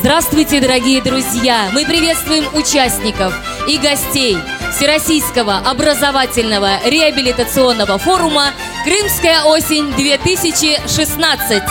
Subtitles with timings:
[0.00, 1.70] Здравствуйте, дорогие друзья!
[1.74, 3.34] Мы приветствуем участников
[3.66, 4.38] и гостей
[4.70, 8.52] Всероссийского образовательного реабилитационного форума
[8.84, 11.64] «Крымская осень-2016».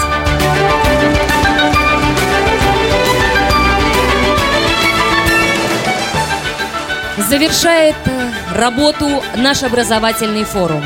[7.29, 10.83] Завершает э, работу наш образовательный форум.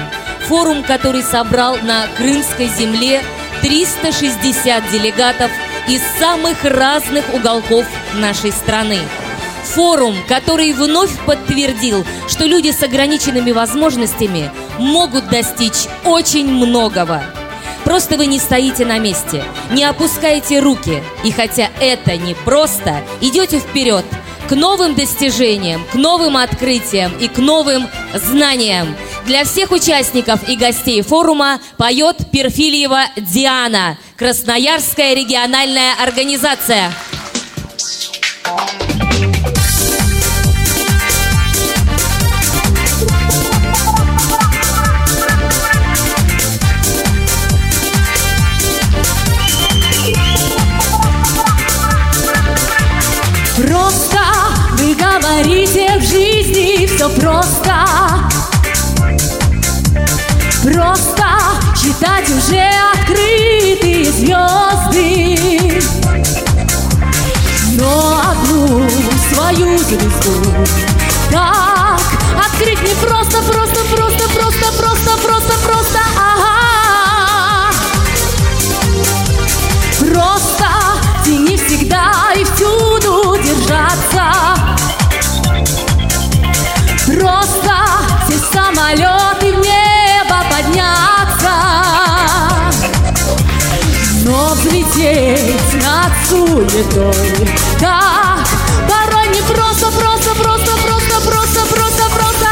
[0.47, 3.23] Форум, который собрал на Крымской земле
[3.63, 5.49] 360 делегатов
[5.87, 7.85] из самых разных уголков
[8.15, 8.99] нашей страны.
[9.75, 17.23] Форум, который вновь подтвердил, что люди с ограниченными возможностями могут достичь очень многого.
[17.83, 23.59] Просто вы не стоите на месте, не опускаете руки, и хотя это не просто, идете
[23.59, 24.05] вперед
[24.47, 28.95] к новым достижениям, к новым открытиям и к новым знаниям.
[29.25, 36.93] Для всех участников и гостей форума поет Перфильева Диана, Красноярская региональная организация.
[53.57, 54.19] Просто
[54.73, 57.71] вы говорите в жизни все просто
[60.63, 61.10] Просто
[61.91, 65.81] считать уже открытые звезды.
[67.73, 68.89] Но одну
[69.33, 70.65] свою звезду.
[71.29, 72.01] Так
[72.45, 76.10] открыть не просто, просто, просто, просто, просто, просто, просто
[96.51, 97.47] суетой
[97.79, 98.47] Так
[98.87, 102.49] порой не просто, просто, просто, просто, просто, просто, просто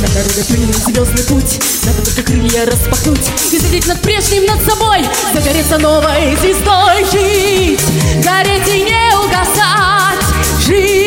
[0.00, 5.04] На дороге пыльный звездный путь Надо только крылья распахнуть И взлететь над прежним над собой.
[5.32, 7.80] Загореться новой звездой Жить,
[8.22, 10.20] гореть и не угасать.
[10.66, 11.05] Жить,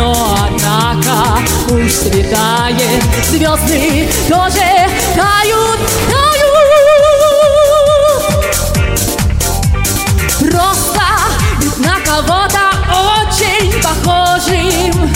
[0.00, 1.42] Но однако
[1.74, 5.78] уж светает Звезды тоже тают,
[6.08, 6.50] тают.
[10.38, 11.02] Просто
[11.60, 12.62] быть на кого-то
[13.18, 15.10] очень похожим.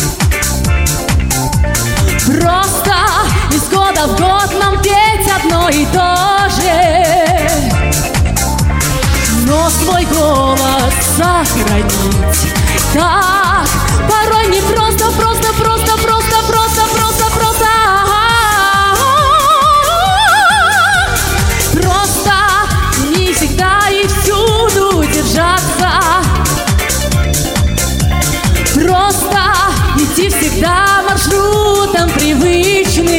[2.26, 2.94] Просто
[3.52, 6.76] из года в год нам петь одно и то же.
[9.46, 13.68] Но свой голос сохранить Так
[14.08, 17.66] порой не просто, просто, просто, просто, просто, просто, просто
[21.72, 22.32] Просто
[23.16, 25.90] не всегда и всюду держаться.
[28.74, 29.40] Просто
[29.98, 33.14] идти всегда маршрутом привычным.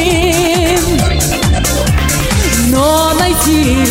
[2.68, 3.88] Но найти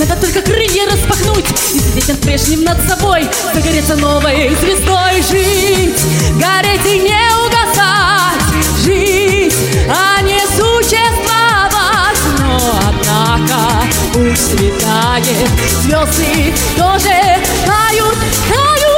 [0.00, 1.44] Надо только крылья распахнуть
[1.74, 3.28] И взлететь над прежним над собой.
[3.52, 6.00] Загореться новой звездой Жить,
[6.40, 8.40] гореть и не угасать.
[8.82, 9.54] Жить,
[9.90, 12.16] а не существовать.
[12.38, 13.60] Но однако
[14.16, 15.50] уж светает
[15.82, 17.12] Звезды тоже
[17.66, 18.16] тают,
[18.48, 18.89] тают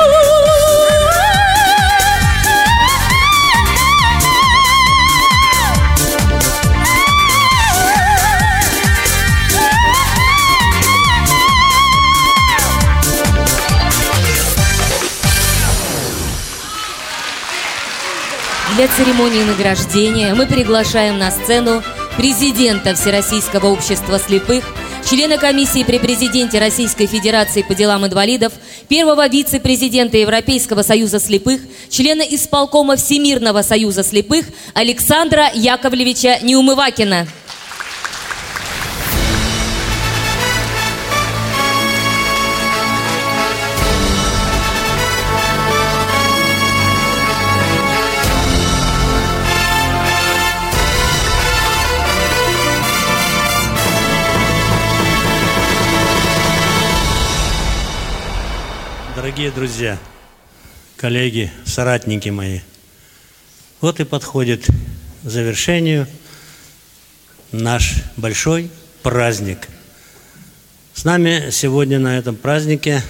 [18.82, 21.84] Для церемонии награждения мы приглашаем на сцену
[22.16, 24.64] президента Всероссийского общества слепых,
[25.08, 28.52] члена комиссии при президенте Российской Федерации по делам инвалидов,
[28.88, 31.60] первого вице-президента Европейского союза слепых,
[31.90, 37.28] члена исполкома Всемирного союза слепых Александра Яковлевича Неумывакина.
[59.32, 59.98] Дорогие друзья,
[60.98, 62.60] коллеги, соратники мои,
[63.80, 64.70] вот и подходит к
[65.26, 66.06] завершению
[67.50, 68.70] наш большой
[69.02, 69.68] праздник.
[70.92, 73.02] С нами сегодня на этом празднике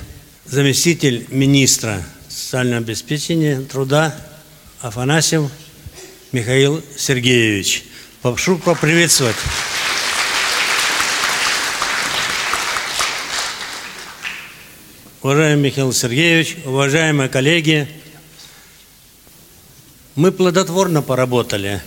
[0.44, 4.14] заместитель министра социального обеспечения труда
[4.80, 5.50] Афанасьев
[6.30, 7.82] Михаил Сергеевич.
[8.22, 9.34] Прошу поприветствовать.
[15.22, 17.86] Уважаемый Михаил Сергеевич, уважаемые коллеги,
[20.16, 21.80] мы плодотворно поработали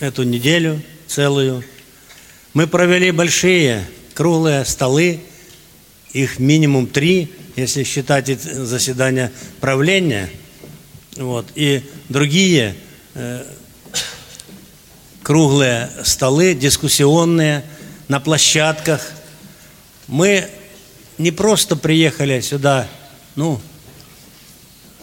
[0.00, 1.64] эту неделю целую.
[2.52, 5.20] Мы провели большие круглые столы,
[6.12, 10.28] их минимум три, если считать заседания правления,
[11.16, 12.74] вот, и другие
[13.14, 13.46] э,
[15.22, 17.64] круглые столы, дискуссионные,
[18.08, 19.10] на площадках.
[20.06, 20.50] Мы
[21.18, 22.88] не просто приехали сюда,
[23.34, 23.60] ну,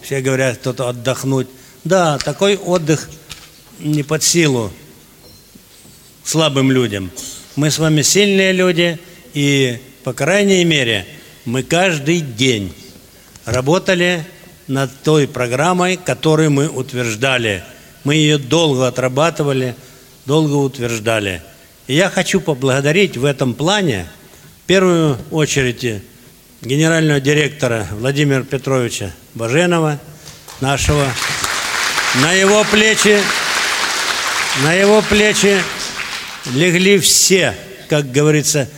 [0.02, 1.48] все говорят, кто-то отдохнуть.
[1.84, 3.10] Да, такой отдых
[3.80, 4.72] не под силу
[6.24, 7.12] слабым людям.
[7.56, 9.00] Мы с вами сильные люди,
[9.34, 11.06] и, по крайней мере,
[11.46, 12.74] мы каждый день
[13.46, 14.26] работали
[14.68, 17.64] над той программой, которую мы утверждали.
[18.04, 19.76] Мы ее долго отрабатывали,
[20.26, 21.42] долго утверждали.
[21.88, 24.08] И я хочу поблагодарить в этом плане–
[24.64, 26.02] в первую очередь
[26.62, 30.00] генерального директора Владимира Петровича Баженова,
[30.62, 31.06] нашего,
[32.22, 33.20] на его плечи,
[34.64, 35.62] на его плечи
[36.54, 37.54] легли все,
[37.90, 38.70] как говорится,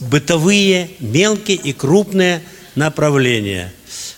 [0.00, 2.42] бытовые, мелкие и крупные
[2.74, 3.72] направления.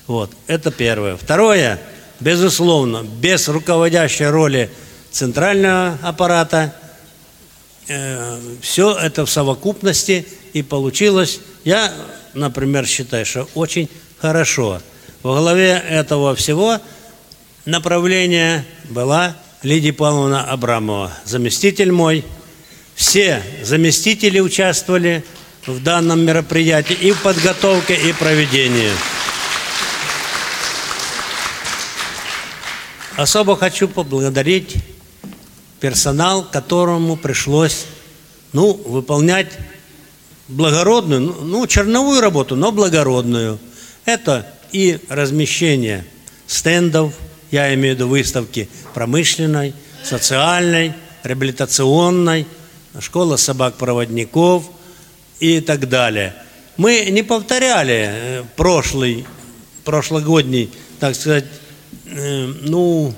[0.08, 1.16] Вот, это первое.
[1.16, 1.78] Второе,
[2.18, 4.68] безусловно, без руководящей роли
[5.12, 6.74] центрального аппарата,
[7.88, 11.92] э, все это в совокупности и получилось, я,
[12.34, 13.88] например, считаю, что очень
[14.18, 14.80] хорошо.
[15.22, 16.78] Во главе этого всего
[17.64, 22.24] направления была Лидия Павловна Абрамова, заместитель мой.
[22.94, 25.24] Все заместители участвовали
[25.66, 28.92] в данном мероприятии и в подготовке, и проведении.
[33.16, 34.76] Особо хочу поблагодарить
[35.86, 37.86] персонал, которому пришлось
[38.52, 39.52] ну, выполнять
[40.48, 43.60] благородную, ну, ну, черновую работу, но благородную.
[44.04, 46.04] Это и размещение
[46.48, 47.14] стендов,
[47.52, 50.92] я имею в виду выставки промышленной, социальной,
[51.22, 52.48] реабилитационной,
[52.98, 54.64] школа собак-проводников
[55.38, 56.34] и так далее.
[56.76, 59.24] Мы не повторяли э, прошлый,
[59.84, 60.68] прошлогодний,
[60.98, 61.44] так сказать,
[62.06, 63.14] э, ну,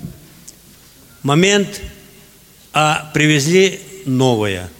[1.22, 1.80] момент,
[2.72, 4.70] а привезли новое–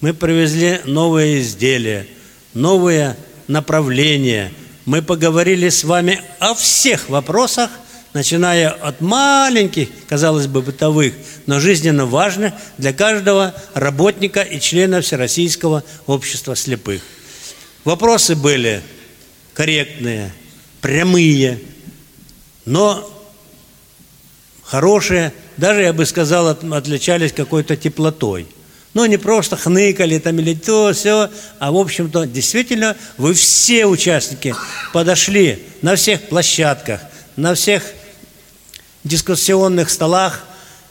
[0.00, 2.06] мы привезли новые изделия,
[2.54, 3.16] новые
[3.48, 4.50] направления.
[4.86, 7.70] Мы поговорили с вами о всех вопросах,
[8.14, 11.12] начиная от маленьких, казалось бы, бытовых,
[11.44, 17.02] но жизненно важных для каждого работника и члена Всероссийского общества слепых.
[17.84, 18.82] Вопросы были
[19.52, 20.32] корректные,
[20.80, 21.60] прямые,
[22.64, 23.06] но
[24.62, 28.48] хорошие, даже, я бы сказал, отличались какой-то теплотой–
[28.92, 34.54] ну, не просто хныкали там или то, все, а в общем-то, действительно, вы все участники
[34.92, 37.00] подошли на всех площадках,
[37.36, 37.84] на всех
[39.04, 40.44] дискуссионных столах,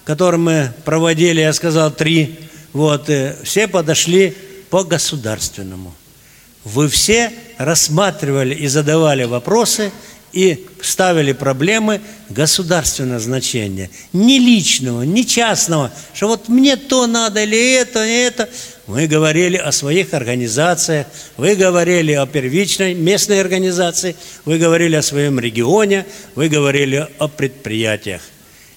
[0.06, 2.39] которые мы проводили, я сказал, три,
[2.71, 4.36] вот, э, все подошли
[4.69, 5.94] по государственному.
[6.63, 9.92] Вы все рассматривали и задавали вопросы,
[10.31, 17.74] и ставили проблемы государственного значения, не личного, не частного, что вот мне то надо или
[17.74, 18.50] это, и это.
[18.88, 21.07] Мы говорили о своих организациях,
[21.38, 26.06] вы говорили о первичной местной организации, вы говорили о своем регионе,
[26.36, 28.21] вы говорили о предприятиях.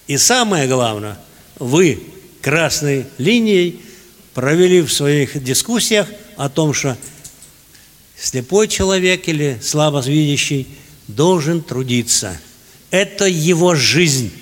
[0.06, 1.18] И самое главное,
[1.59, 2.02] вы
[2.40, 3.80] красной линией
[4.35, 6.97] провели в своих дискуссиях о том, что
[8.18, 10.66] слепой человек или слабовидящий–
[11.14, 12.38] должен трудиться.
[12.90, 14.33] Это его жизнь.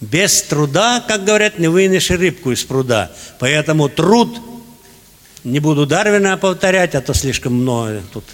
[0.00, 3.12] Без труда, как говорят, не вынешь рыбку из пруда.
[3.38, 4.38] Поэтому труд,
[5.44, 8.24] не буду Дарвина повторять, а то слишком много тут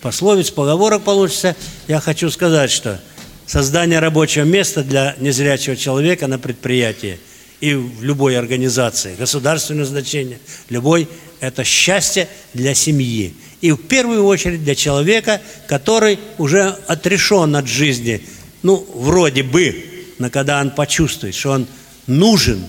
[0.00, 1.56] пословиц, поговорок получится.
[1.88, 3.00] Я хочу сказать, что
[3.46, 7.18] создание рабочего места для незрячего человека на предприятии
[7.60, 10.38] и в любой организации, государственное значение,
[10.68, 11.08] любой,
[11.40, 13.34] это счастье для семьи.
[13.60, 18.22] И в первую очередь для человека, который уже отрешен от жизни,
[18.62, 19.84] ну, вроде бы,
[20.18, 21.66] но когда он почувствует, что он
[22.06, 22.64] нужен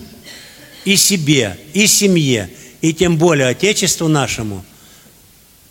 [0.84, 4.64] и себе, и семье, и тем более Отечеству нашему,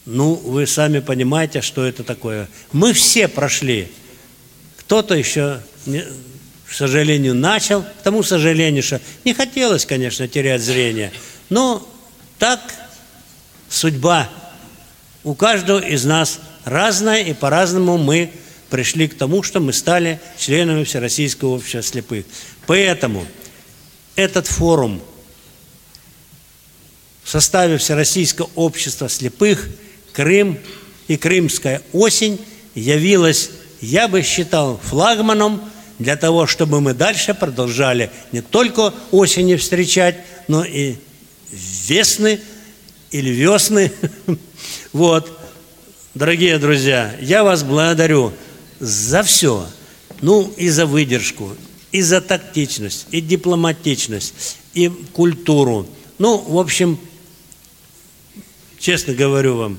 [0.06, 2.48] ну, вы сами понимаете, что это такое.
[2.72, 3.90] Мы все прошли.
[4.78, 11.12] Кто-то еще, к сожалению, начал, к тому сожалению, что не хотелось, конечно, терять зрение,
[11.50, 11.86] но
[12.40, 12.62] так
[13.70, 14.30] судьба
[15.28, 18.32] у каждого из нас разное, и по-разному мы
[18.70, 22.26] пришли к тому, что мы стали членами Всероссийского общества слепых.
[22.66, 23.26] Поэтому
[24.16, 25.02] этот форум
[27.26, 29.68] в составе Всероссийского общества слепых
[30.14, 30.60] Крым
[31.10, 32.40] и Крымская осень
[32.74, 33.50] явилась,
[33.82, 35.62] я бы считал, флагманом
[36.00, 40.16] для того, чтобы мы дальше продолжали не только осени встречать,
[40.48, 40.96] но и
[41.52, 42.40] весны
[43.12, 43.92] или весны.
[44.98, 45.32] Вот,
[46.16, 48.34] дорогие друзья, я вас благодарю
[48.80, 49.68] за все.
[50.22, 51.56] Ну, и за выдержку,
[51.92, 55.88] и за тактичность, и дипломатичность, и культуру.
[56.18, 56.98] Ну, в общем,
[58.80, 59.78] честно говорю вам,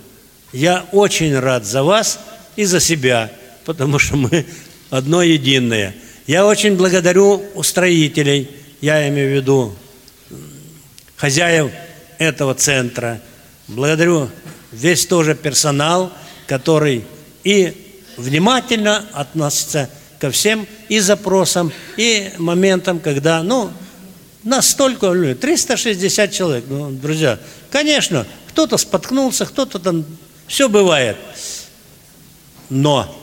[0.53, 2.21] я очень рад за вас
[2.55, 3.33] и за себя,
[3.65, 4.47] потому что мы
[4.91, 5.97] одно единое.
[6.29, 8.49] Я очень благодарю устроителей,
[8.81, 9.75] я имею в виду
[11.17, 11.73] хозяев
[12.19, 13.21] этого центра.
[13.67, 14.31] Благодарю
[14.79, 16.13] весь тоже персонал,
[16.47, 17.05] который
[17.45, 23.71] и внимательно относится ко всем и запросам, и моментам, когда, ну,
[24.43, 27.39] настолько, 360 человек, ну, друзья,
[27.71, 30.05] конечно, кто-то споткнулся, кто-то там,
[30.47, 31.17] все бывает.
[32.69, 33.15] Но,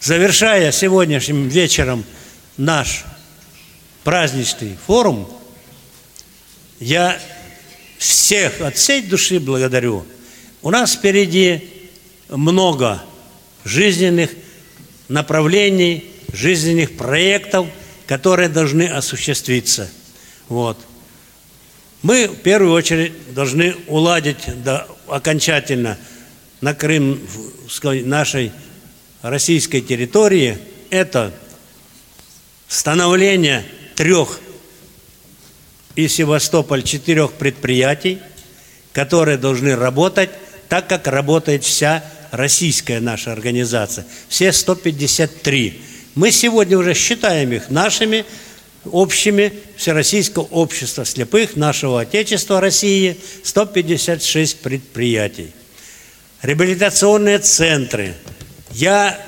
[0.00, 2.04] завершая сегодняшним вечером
[2.56, 3.04] наш
[4.04, 5.28] праздничный форум,
[6.78, 7.18] я
[7.98, 10.06] всех от всей души благодарю.
[10.62, 11.68] У нас впереди
[12.28, 13.02] много
[13.64, 14.30] жизненных
[15.08, 17.68] направлений, жизненных проектов,
[18.06, 19.90] которые должны осуществиться.
[20.48, 20.78] Вот.
[22.02, 25.98] Мы в первую очередь должны уладить да, окончательно
[26.60, 27.20] на Крым,
[27.82, 28.52] нашей
[29.22, 30.58] российской территории,
[30.90, 31.32] это
[32.68, 34.40] становление трех
[35.96, 38.20] и Севастополь четырех предприятий,
[38.92, 40.30] которые должны работать
[40.68, 44.06] так, как работает вся российская наша организация.
[44.28, 45.80] Все 153.
[46.14, 48.24] Мы сегодня уже считаем их нашими
[48.84, 55.52] общими Всероссийского общества слепых нашего Отечества России 156 предприятий.
[56.42, 58.14] Реабилитационные центры.
[58.72, 59.18] Я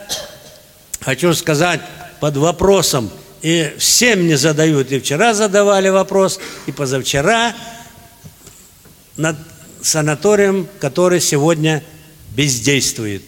[1.00, 1.80] хочу сказать
[2.20, 3.10] под вопросом,
[3.42, 7.54] и всем мне задают, и вчера задавали вопрос, и позавчера,
[9.16, 9.36] над
[9.82, 11.82] санаторием, который сегодня
[12.34, 13.22] бездействует.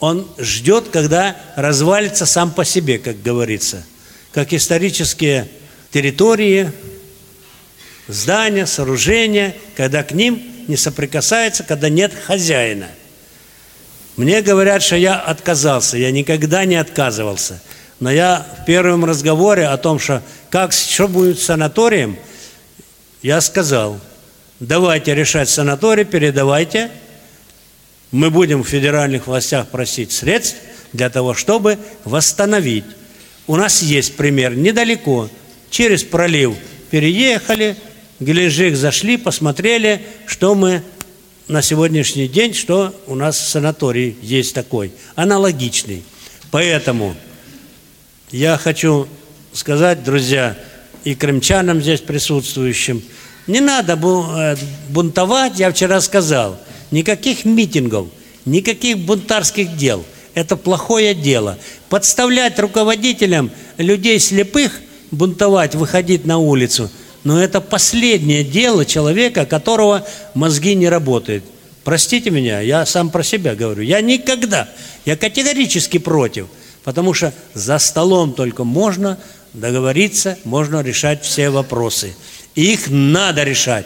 [0.00, 3.84] Он ждет, когда развалится сам по себе, как говорится.
[4.32, 5.48] Как исторические
[5.90, 6.70] территории,
[8.06, 12.88] здания, сооружения, когда к ним не соприкасается, когда нет хозяина.
[14.16, 17.62] Мне говорят, что я отказался, я никогда не отказывался.
[18.00, 22.16] Но я в первом разговоре о том, что как, что будет с санаторием,
[23.22, 23.98] я сказал,
[24.60, 26.90] давайте решать санаторий, передавайте.
[28.12, 30.56] Мы будем в федеральных властях просить средств
[30.92, 32.84] для того, чтобы восстановить.
[33.46, 35.28] У нас есть пример недалеко,
[35.70, 36.56] через пролив
[36.90, 37.76] переехали,
[38.20, 40.82] Геленджик зашли, посмотрели, что мы
[41.46, 46.02] на сегодняшний день, что у нас санаторий есть такой, аналогичный.
[46.50, 47.14] Поэтому
[48.30, 49.08] я хочу
[49.52, 50.56] сказать, друзья,
[51.04, 53.02] и крымчанам здесь присутствующим,
[53.46, 54.56] не надо э,
[54.88, 56.58] бунтовать, я вчера сказал,
[56.90, 58.08] никаких митингов,
[58.44, 60.04] никаких бунтарских дел.
[60.34, 61.58] Это плохое дело.
[61.88, 64.80] Подставлять руководителям людей слепых–
[65.10, 66.90] бунтовать, выходить на улицу.
[67.24, 71.44] Но это последнее дело человека, которого мозги не работают.
[71.84, 73.82] Простите меня, я сам про себя говорю.
[73.82, 74.68] Я никогда,
[75.04, 76.46] я категорически против.
[76.88, 79.18] Потому что за столом только можно
[79.52, 82.16] договориться, можно решать все вопросы.
[82.54, 83.84] И их надо решать.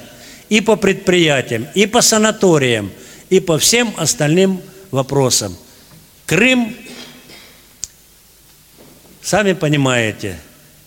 [0.49, 2.93] И по предприятиям, и по санаториям,
[3.29, 5.57] и по всем остальным вопросам.
[6.27, 6.77] Крым,
[9.21, 10.39] сами понимаете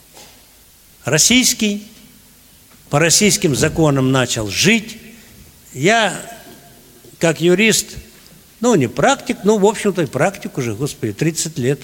[1.04, 1.86] –российский,
[2.90, 5.00] по российским законам начал жить.
[5.74, 6.18] Я,
[7.20, 7.98] как юрист,
[8.66, 11.80] ну, не практик, ну, в общем-то, и практик уже, господи, 30 лет.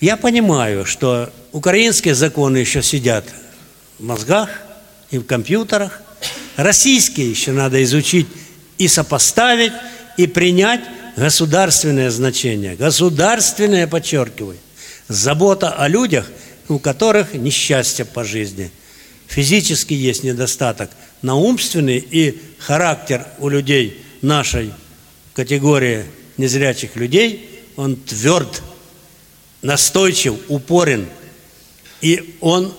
[0.00, 3.26] Я понимаю, что украинские законы еще сидят
[3.98, 4.48] в мозгах
[5.10, 6.00] и в компьютерах.
[6.56, 8.26] Российские еще надо изучить
[8.78, 9.72] и сопоставить,
[10.16, 10.80] и принять
[11.16, 12.74] государственное значение.
[12.76, 14.56] Государственное, подчеркиваю.
[15.08, 16.26] Забота о людях–
[16.68, 18.70] у которых несчастье по жизни.
[19.26, 20.90] Физически есть недостаток,
[21.22, 24.72] на умственный и характер у людей нашей
[25.34, 26.04] категории
[26.36, 28.62] незрячих людей, он тверд,
[29.62, 31.08] настойчив, упорен.
[32.00, 32.72] И он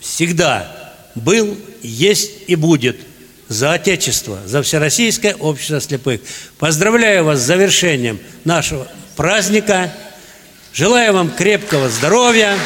[0.00, 2.98] всегда был, есть и будет
[3.48, 6.20] за Отечество, за Всероссийское общество слепых.
[6.58, 9.92] Поздравляю вас с завершением нашего праздника.
[10.72, 12.56] Желаю вам крепкого здоровья,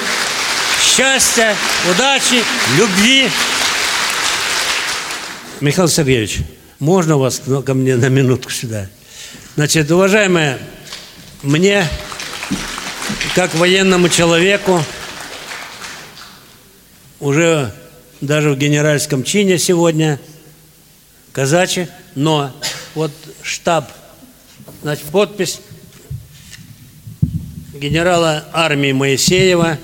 [0.82, 1.56] счастья,
[1.90, 2.42] удачи,
[2.76, 3.30] любви.
[5.60, 6.40] Михаил Сергеевич,
[6.78, 8.88] можно вас ко мне на минутку сюда?
[9.56, 10.58] Значит, уважаемые,
[11.44, 11.86] мне,
[13.36, 14.82] как военному человеку,
[17.20, 17.72] уже
[18.20, 20.18] даже в генеральском чине сегодня
[21.30, 22.52] казачи, но
[22.96, 23.92] вот штаб,
[24.82, 25.60] значит, подпись
[27.74, 29.78] генерала армии Моисеева,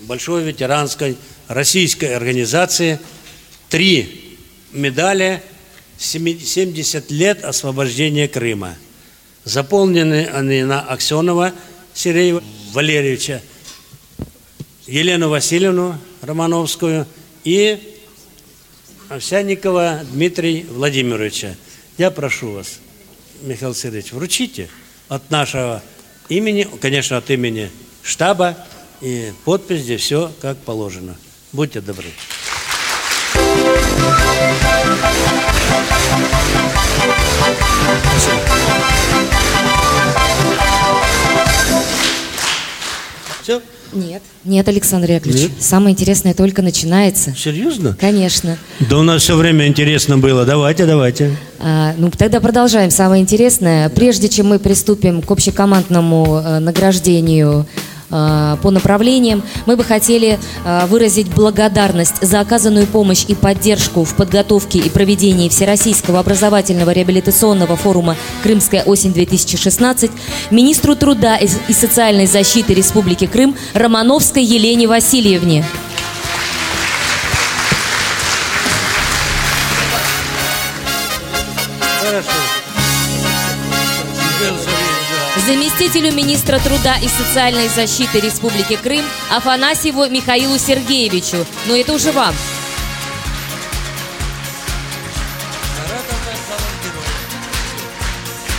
[0.00, 2.98] большой ветеранской российской организации,
[3.68, 4.38] три
[4.72, 5.42] медали
[5.98, 8.76] 70 лет освобождения Крыма.
[9.44, 11.52] Заполнены они на Аксенова
[11.94, 12.40] Сергея
[12.72, 13.42] Валерьевича,
[14.86, 17.06] Елену Васильевну Романовскую
[17.44, 17.96] и
[19.08, 21.56] Овсянникова Дмитрия Владимировича.
[21.96, 22.78] Я прошу вас,
[23.42, 24.68] Михаил Сергеевич, вручите
[25.08, 25.82] от нашего
[26.28, 27.70] имени, конечно, от имени
[28.02, 28.56] штаба,
[29.00, 31.16] и подпись здесь все как положено.
[31.52, 32.08] Будьте добры.
[43.42, 43.62] Все?
[43.94, 44.22] Нет.
[44.44, 45.42] Нет, Александр Яковлевич.
[45.42, 45.52] Нет?
[45.58, 47.34] Самое интересное только начинается.
[47.34, 47.96] Серьезно?
[47.98, 48.58] Конечно.
[48.80, 50.44] Да у нас все время интересно было.
[50.44, 51.34] Давайте, давайте.
[51.58, 52.90] А, ну, тогда продолжаем.
[52.90, 53.88] Самое интересное.
[53.88, 57.66] Прежде чем мы приступим к общекомандному э, награждению
[58.10, 59.42] по направлениям.
[59.66, 65.48] Мы бы хотели э, выразить благодарность за оказанную помощь и поддержку в подготовке и проведении
[65.48, 70.10] Всероссийского образовательного реабилитационного форума «Крымская осень-2016»
[70.50, 75.64] министру труда и социальной защиты Республики Крым Романовской Елене Васильевне.
[85.48, 91.46] Заместителю министра труда и социальной защиты Республики Крым Афанасьеву Михаилу Сергеевичу.
[91.66, 92.34] Но это уже вам.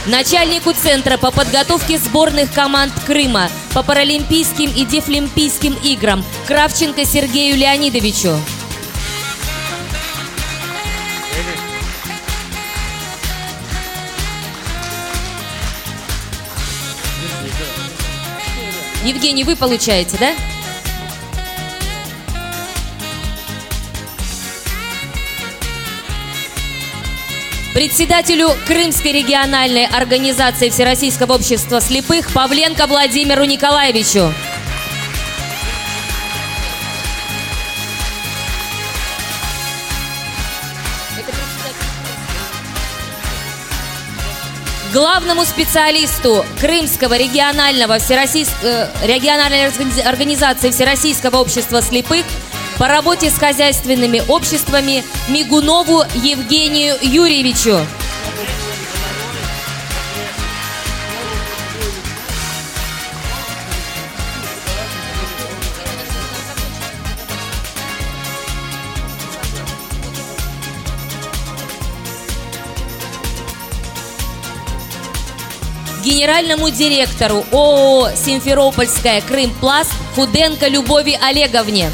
[0.08, 8.36] Начальнику Центра по подготовке сборных команд Крыма по паралимпийским и дефлимпийским играм Кравченко Сергею Леонидовичу.
[19.10, 20.36] Евгений, вы получаете, да?
[27.74, 34.32] Председателю Крымской региональной организации Всероссийского общества слепых Павленко Владимиру Николаевичу.
[44.92, 49.68] Главному специалисту Крымского регионального всероссийского, э, региональной
[50.04, 52.26] организации Всероссийского общества слепых
[52.78, 57.86] по работе с хозяйственными обществами Мигунову Евгению Юрьевичу.
[76.20, 81.90] Генеральному директору ООО «Симферопольская Крымпласт» Худенко Любови Олеговне.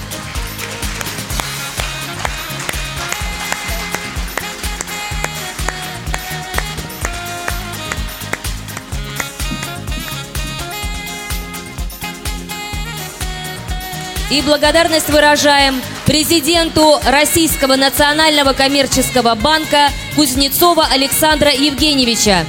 [14.31, 22.43] И благодарность выражаем президенту Российского национального коммерческого банка Кузнецова Александра Евгеньевича.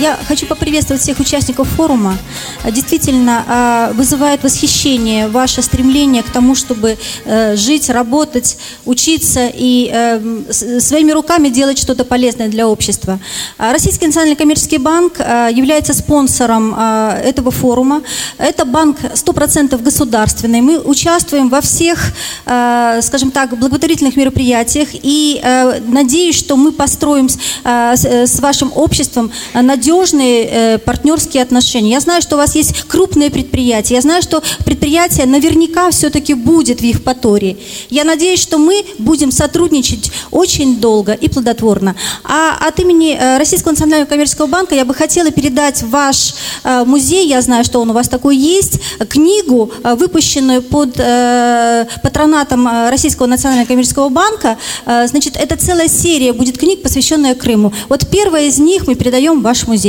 [0.00, 2.16] Я хочу поприветствовать всех участников форума.
[2.64, 10.80] Действительно, а, вызывает восхищение ваше стремление к тому, чтобы э, жить, работать, учиться и э,
[10.80, 13.20] своими руками делать что-то полезное для общества.
[13.58, 18.00] А, Российский национальный коммерческий банк а, является спонсором этого форума.
[18.38, 20.62] Это банк 100% государственный.
[20.62, 21.98] Мы участвуем во всех,
[22.44, 25.40] скажем так, благотворительных мероприятиях и
[25.88, 27.28] надеюсь, что мы построим
[27.64, 31.90] с вашим обществом надежный надежные э, партнерские отношения.
[31.90, 33.94] Я знаю, что у вас есть крупные предприятия.
[33.94, 37.56] Я знаю, что предприятие наверняка все-таки будет в Евпатории.
[37.90, 41.96] Я надеюсь, что мы будем сотрудничать очень долго и плодотворно.
[42.24, 47.26] А от имени э, Российского национального коммерческого банка я бы хотела передать ваш э, музей,
[47.26, 52.90] я знаю, что он у вас такой есть, книгу, э, выпущенную под э, патронатом э,
[52.90, 54.56] Российского национального коммерческого банка.
[54.86, 57.72] Э, Значит, это целая серия будет книг, посвященная Крыму.
[57.88, 59.79] Вот первая из них мы передаем в ваш музей.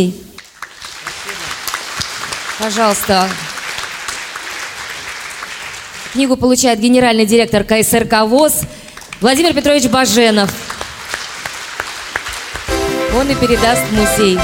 [2.59, 3.29] Пожалуйста.
[6.13, 8.61] Книгу получает генеральный директор КСРК ВОЗ
[9.21, 10.51] Владимир Петрович Баженов.
[13.15, 14.39] Он и передаст музей.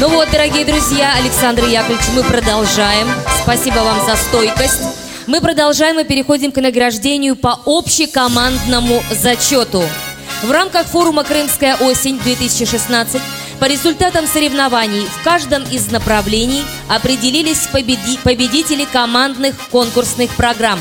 [0.00, 3.08] Ну вот, дорогие друзья, Александр Яковлевич, мы продолжаем.
[3.42, 4.82] Спасибо вам за стойкость.
[5.26, 9.82] Мы продолжаем и переходим к награждению по общекомандному зачету.
[10.42, 13.20] В рамках форума «Крымская осень-2016»
[13.60, 20.78] по результатам соревнований в каждом из направлений определились победи- победители командных конкурсных программ.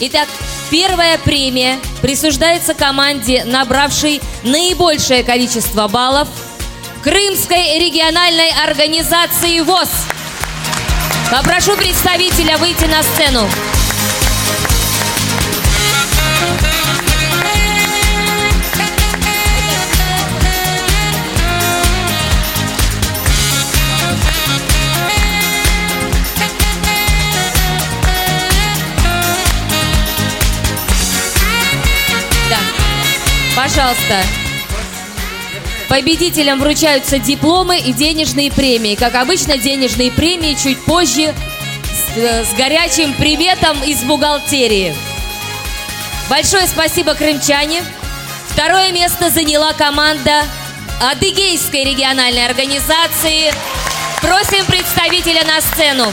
[0.00, 0.28] Итак,
[0.70, 6.28] первая премия присуждается команде, набравшей наибольшее количество баллов
[7.02, 9.90] Крымской региональной организации ВОЗ.
[11.30, 13.48] Попрошу представителя выйти на сцену.
[33.66, 34.22] Пожалуйста.
[35.88, 38.94] Победителям вручаются дипломы и денежные премии.
[38.94, 41.34] Как обычно, денежные премии чуть позже
[41.82, 44.94] с, э, с горячим приветом из бухгалтерии.
[46.30, 47.82] Большое спасибо, крымчане.
[48.50, 50.44] Второе место заняла команда
[51.00, 53.52] Адыгейской региональной организации.
[54.20, 56.12] Просим представителя на сцену.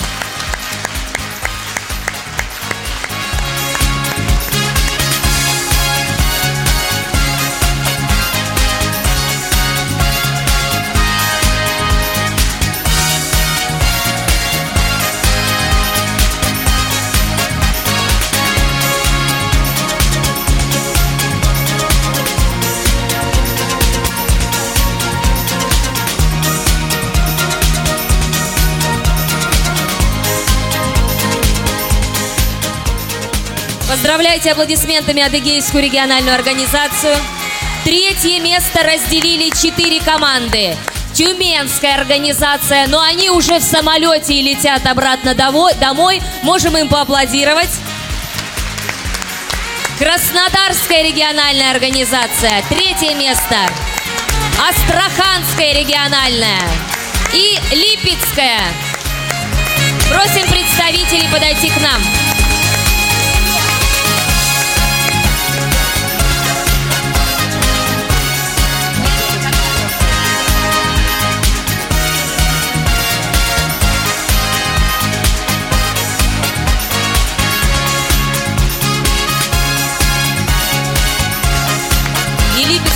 [34.14, 37.16] Поздравляйте аплодисментами Адыгейскую региональную организацию.
[37.84, 40.78] Третье место разделили четыре команды.
[41.16, 46.22] Тюменская организация, но они уже в самолете и летят обратно домой.
[46.44, 47.72] Можем им поаплодировать.
[49.98, 52.64] Краснодарская региональная организация.
[52.70, 53.68] Третье место.
[54.70, 56.62] Астраханская региональная.
[57.34, 58.62] И Липецкая.
[60.08, 62.23] Просим представителей подойти к нам.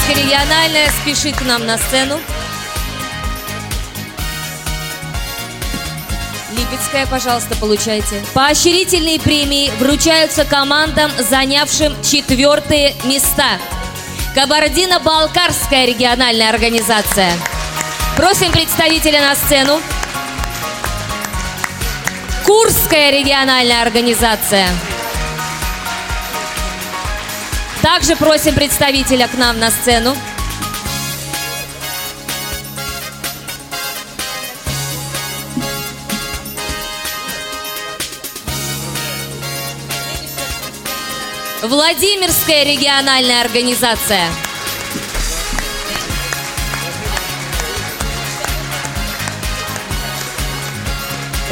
[0.07, 2.19] Липецкая региональная спешит к нам на сцену.
[6.51, 8.23] Липецкая, пожалуйста, получайте.
[8.33, 13.59] Поощрительные премии вручаются командам, занявшим четвертые места.
[14.35, 17.31] Кабардино-Балкарская региональная организация.
[18.15, 19.81] Просим представителя на сцену.
[22.45, 24.67] Курская региональная организация.
[27.81, 30.15] Также просим представителя к нам на сцену.
[41.63, 44.27] Владимирская региональная организация.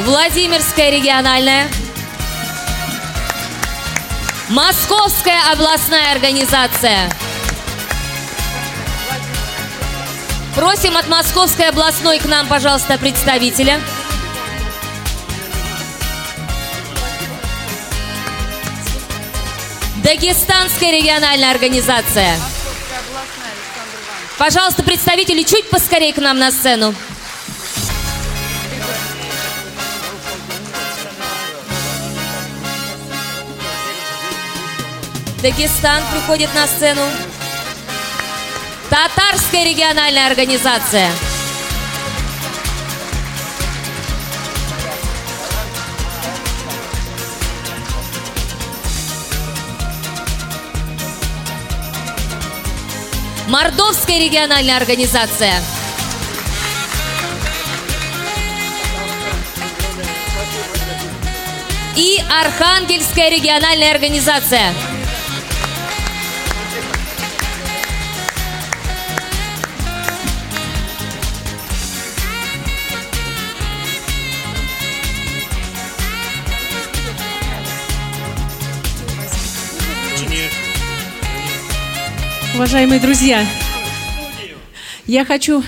[0.06, 1.68] Владимирская региональная.
[4.50, 7.10] Московская областная организация.
[10.54, 13.82] Просим от Московской областной к нам, пожалуйста, представителя.
[20.04, 22.36] Дагестанская региональная организация.
[24.38, 26.94] Пожалуйста, представители, чуть поскорее к нам на сцену.
[35.42, 37.02] Дагестан приходит на сцену.
[38.90, 41.10] Татарская региональная организация.
[53.48, 55.54] Мордовская региональная организация.
[61.96, 64.74] И Архангельская региональная организация.
[82.56, 83.46] Уважаемые друзья,
[85.08, 85.62] я хочу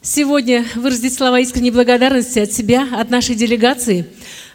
[0.00, 4.06] сегодня выразить слова искренней благодарности от себя, от нашей делегации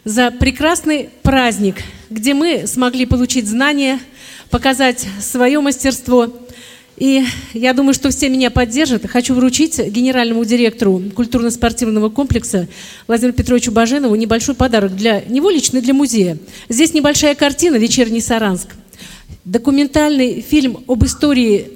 [0.02, 1.76] за прекрасный праздник,
[2.08, 4.00] где мы смогли получить знания,
[4.48, 6.34] показать свое мастерство.
[6.96, 9.06] И я думаю, что все меня поддержат.
[9.06, 12.66] Хочу вручить генеральному директору культурно-спортивного комплекса
[13.06, 16.38] Владимиру Петровичу Баженову небольшой подарок для него лично для музея.
[16.70, 18.68] Здесь небольшая картина «Вечерний Саранск»
[19.44, 21.70] документальный фильм об истории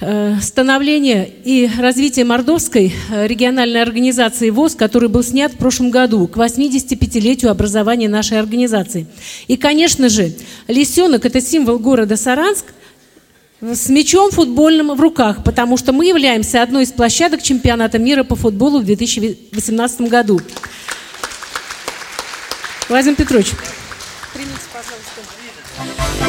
[0.00, 6.26] э, становления и развития Мордовской э, региональной организации ВОЗ, который был снят в прошлом году
[6.26, 9.06] к 85-летию образования нашей организации.
[9.46, 10.32] И, конечно же,
[10.68, 12.66] лисенок– это символ города Саранск,
[13.60, 18.36] с мячом футбольным в руках, потому что мы являемся одной из площадок чемпионата мира по
[18.36, 20.40] футболу в 2018 году.
[22.88, 23.48] Владимир Петрович.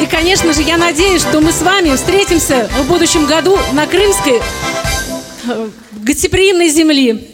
[0.00, 4.40] И, конечно же, я надеюсь, что мы с вами встретимся в будущем году на Крымской
[5.48, 7.28] э, гостеприимной земли.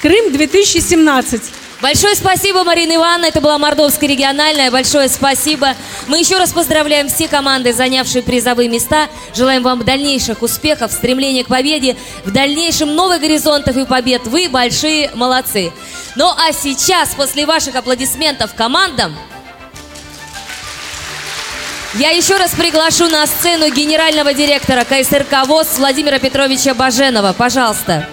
[0.00, 1.42] Крым 2017.
[1.80, 3.26] Большое спасибо, Марина Ивановна.
[3.26, 4.70] Это была Мордовская региональная.
[4.70, 5.74] Большое спасибо.
[6.08, 9.08] Мы еще раз поздравляем все команды, занявшие призовые места.
[9.34, 14.26] Желаем вам дальнейших успехов, стремления к победе, в дальнейшем новых горизонтов и побед.
[14.26, 15.72] Вы большие молодцы.
[16.16, 19.14] Ну а сейчас, после ваших аплодисментов командам,
[21.98, 27.32] я еще раз приглашу на сцену генерального директора КСРК ВОЗ Владимира Петровича Баженова.
[27.32, 28.06] Пожалуйста.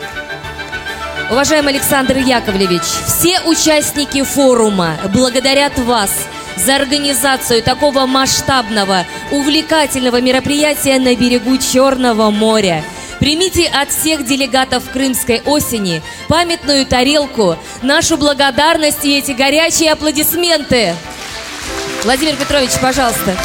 [1.30, 6.10] Уважаемый Александр Яковлевич, все участники форума благодарят вас
[6.58, 12.84] за организацию такого масштабного, увлекательного мероприятия на берегу Черного моря.
[13.20, 20.96] Примите от всех делегатов Крымской осени памятную тарелку, нашу благодарность и эти горячие аплодисменты.
[22.04, 23.36] Владимир Петрович, пожалуйста.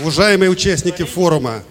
[0.00, 1.62] Уважаемые участники форума,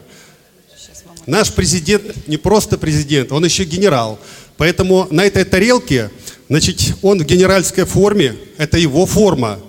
[1.25, 4.19] наш президент не просто президент, он еще генерал.
[4.58, 6.10] Поэтому на этой тарелке,
[6.49, 9.60] значит, он в генеральской форме, это его форма.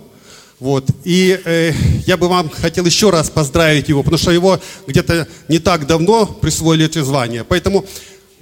[0.60, 0.86] Вот.
[1.04, 1.72] И э,
[2.06, 6.26] я бы вам хотел еще раз поздравить его, потому что его где-то не так давно
[6.26, 7.44] присвоили эти звания.
[7.44, 7.84] Поэтому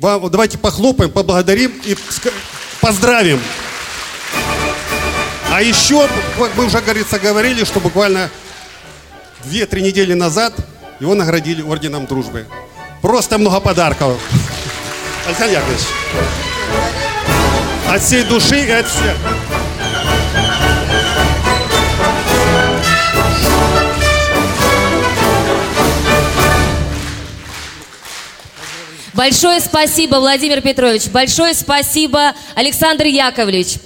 [0.02, 1.96] вам, давайте похлопаем, поблагодарим и
[2.80, 3.40] поздравим.
[5.50, 6.08] А еще,
[6.56, 8.28] мы уже, говорится, говорили, что буквально
[9.44, 10.54] две-три недели назад
[10.98, 12.46] его наградили орденом дружбы.
[13.00, 14.18] Просто много подарков.
[15.26, 15.82] Александр Яковлевич.
[17.88, 19.16] От всей души и от всех.
[29.22, 31.06] Большое спасибо, Владимир Петрович.
[31.06, 33.76] Большое спасибо, Александр Яковлевич.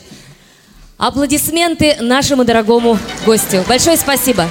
[0.97, 3.63] Аплодисменты нашему дорогому гостю.
[3.69, 4.49] Большое спасибо.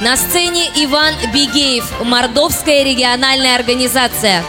[0.00, 4.42] На сцене Иван Бигеев, Мордовская региональная организация.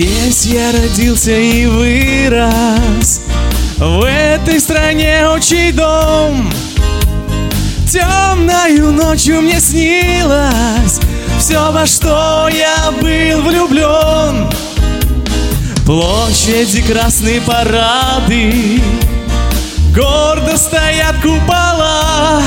[0.00, 3.20] Здесь я родился и вырос.
[3.76, 6.50] В этой стране отчий дом.
[7.86, 11.00] Темною ночью мне снилось
[11.38, 14.48] Все, во что я был влюблен
[15.84, 18.80] Площади красные парады
[19.94, 22.42] Гордо стоят купола.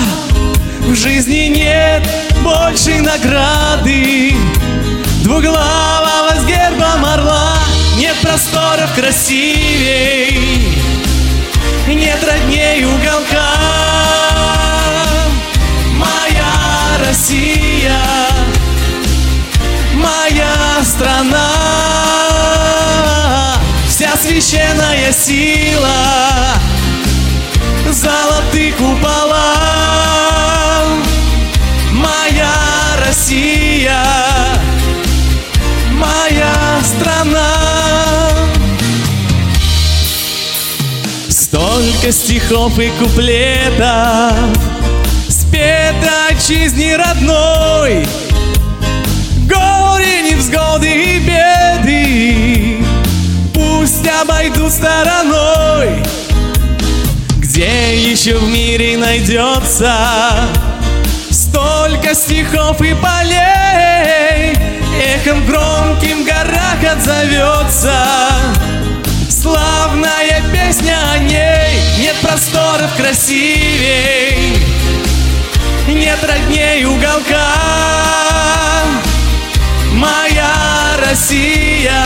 [0.88, 2.08] В жизни нет
[2.44, 4.34] большей награды.
[5.24, 6.23] Двуглавого
[6.54, 7.58] с гербом орла
[7.98, 10.78] Нет просторов красивей
[11.88, 13.54] Нет родней уголка.
[15.96, 18.00] Моя Россия
[19.94, 21.50] Моя страна
[23.88, 25.90] Вся священная сила
[27.92, 29.54] Золотых купола.
[31.92, 32.52] Моя
[33.06, 34.03] Россия,
[37.04, 38.30] страна.
[41.30, 44.34] Столько стихов и куплетов
[45.28, 48.06] Спето отчизне родной.
[49.48, 52.78] Горе, невзгоды и беды
[53.54, 56.04] Пусть обойдут стороной.
[57.38, 59.94] Где еще в мире найдется
[61.30, 63.63] Столько стихов и полей
[65.26, 67.96] Эхом громким горах отзовется.
[69.30, 74.58] Славная песня о ней Нет просторов красивей
[75.88, 77.54] Нет родней уголка.
[79.94, 80.52] Моя
[81.08, 82.04] Россия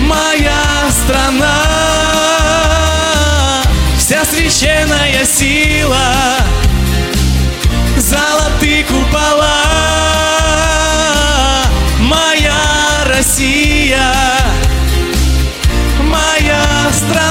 [0.00, 1.62] Моя страна.
[3.96, 6.14] Вся священная сила
[7.96, 9.71] Золотые купола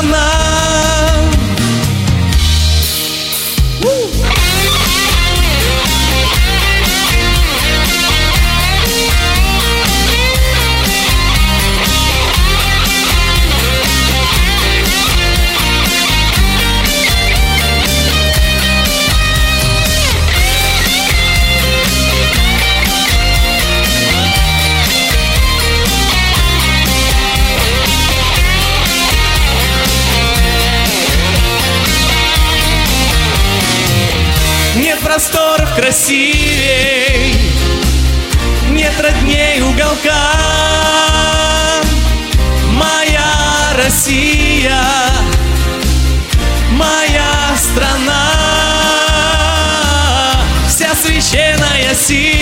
[0.03, 0.30] моя страна.
[35.91, 37.35] Красивей.
[38.69, 40.31] Нет родней уголка.
[42.71, 44.81] Моя Россия.
[46.71, 48.31] Моя страна.
[50.69, 52.40] Вся священная сила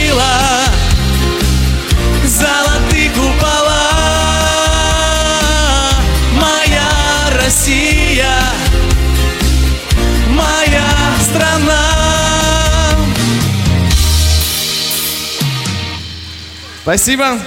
[16.90, 17.38] Спасибо.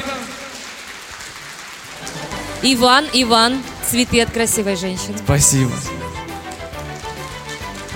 [2.62, 5.18] Иван, Иван, цветы от красивой женщины.
[5.18, 5.72] Спасибо.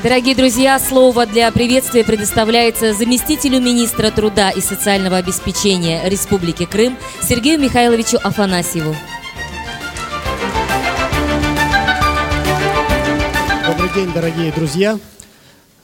[0.03, 7.61] Дорогие друзья, слово для приветствия предоставляется заместителю министра труда и социального обеспечения Республики Крым Сергею
[7.61, 8.97] Михайловичу Афанасьеву.
[13.69, 14.99] Добрый день, дорогие друзья.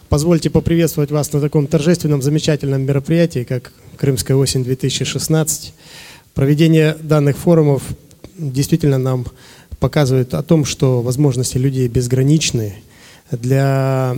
[0.09, 5.73] Позвольте поприветствовать вас на таком торжественном, замечательном мероприятии, как Крымская осень-2016.
[6.35, 7.83] Проведение данных форумов
[8.37, 9.27] действительно нам
[9.79, 12.75] показывает о том, что возможности людей безграничны.
[13.31, 14.17] Для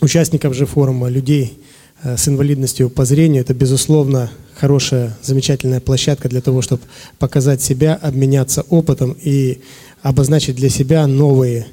[0.00, 1.58] участников же форума, людей
[2.02, 6.82] э, с инвалидностью по зрению, это, безусловно, хорошая, замечательная площадка для того, чтобы
[7.18, 9.60] показать себя, обменяться опытом и
[10.02, 11.66] обозначить для себя новые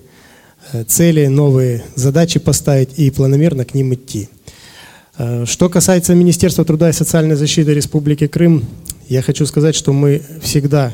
[0.72, 4.30] э, цели, новые задачи поставить и планомерно к ним идти.
[5.18, 8.66] Э, Что касается Министерства труда и социальной защиты Республики Крым,
[9.08, 10.94] я хочу сказать, что мы всегда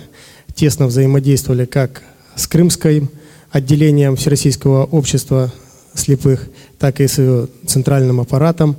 [0.53, 2.03] тесно взаимодействовали как
[2.35, 3.09] с крымским
[3.51, 5.51] отделением Всероссийского общества
[5.93, 8.75] слепых, так и с его центральным аппаратом.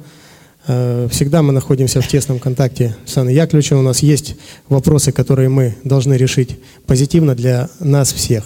[0.67, 3.79] Э, Всегда мы находимся в тесном контакте с Анной Яковлевичем.
[3.79, 4.37] У нас есть
[4.69, 8.45] вопросы, которые мы должны решить позитивно для нас всех.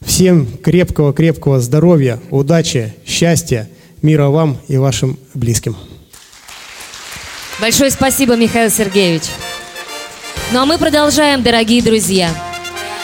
[0.00, 3.68] Всем крепкого-крепкого здоровья, удачи, счастья,
[4.00, 5.76] мира вам и вашим близким.
[7.60, 9.24] Большое спасибо, Михаил Сергеевич.
[10.52, 12.30] Ну а мы продолжаем, дорогие друзья.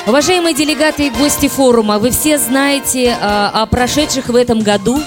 [0.06, 5.00] Уважаемые делегаты и гости форума, вы все знаете а, о прошедших в этом году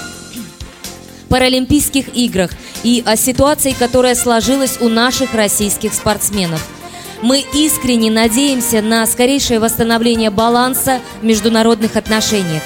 [1.29, 2.51] Паралимпийских играх
[2.83, 6.65] и о ситуации, которая сложилась у наших российских спортсменов.
[7.21, 12.63] Мы искренне надеемся на скорейшее восстановление баланса в международных отношениях.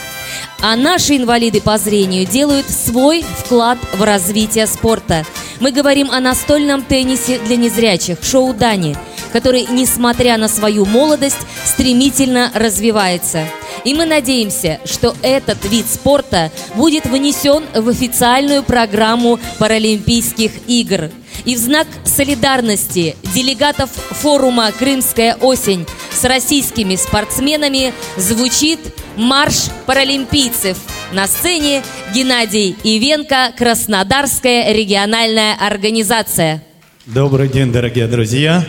[0.62, 5.26] А наши инвалиды по зрению делают свой вклад в развитие спорта.
[5.62, 8.98] Мы говорим о настольном теннисе для незрячих, шоу Дани,
[9.32, 13.46] который, несмотря на свою молодость, стремительно развивается.
[13.84, 21.12] И мы надеемся, что этот вид спорта будет внесен в официальную программу Паралимпийских игр.
[21.46, 28.80] И в знак солидарности делегатов форума «Крымская осень» с российскими спортсменами звучит
[29.16, 30.78] марш паралимпийцев.
[31.14, 31.84] На сцене
[32.16, 36.64] Геннадий Ивенко, Краснодарская региональная организация.
[37.06, 38.64] Добрый день, дорогие друзья!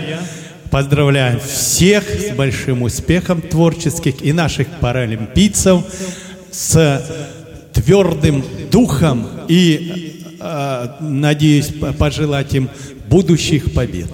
[0.68, 5.84] Поздравляем всех с большим успехом творческих и наших паралимпийцев
[6.50, 7.06] с
[7.74, 12.68] твердым духом и э, надеюсь, пожелать им
[13.08, 14.10] будущих побед.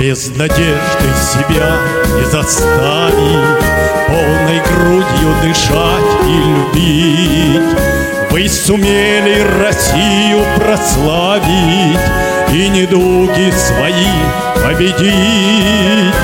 [0.00, 1.78] Без надежды себя
[2.16, 3.64] не заставить
[4.08, 7.78] Полной грудью дышать и любить.
[8.30, 12.00] Вы сумели Россию прославить
[12.50, 16.14] И недуги свои победить.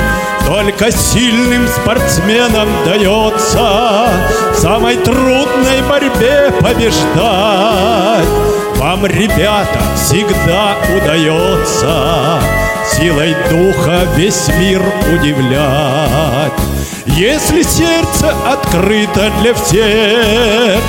[0.46, 4.08] Только сильным спортсменам дается
[4.52, 8.24] В самой трудной борьбе побеждать.
[8.76, 12.40] Вам, ребята, всегда удается
[12.92, 14.82] Силой духа весь мир
[15.12, 16.52] удивлять.
[17.16, 20.82] Если сердце открыто для всех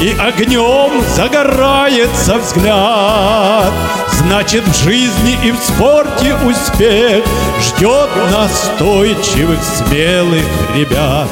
[0.00, 3.70] И огнем загорается взгляд
[4.12, 7.22] Значит в жизни и в спорте успех
[7.60, 10.44] Ждет настойчивых, смелых
[10.74, 11.28] ребят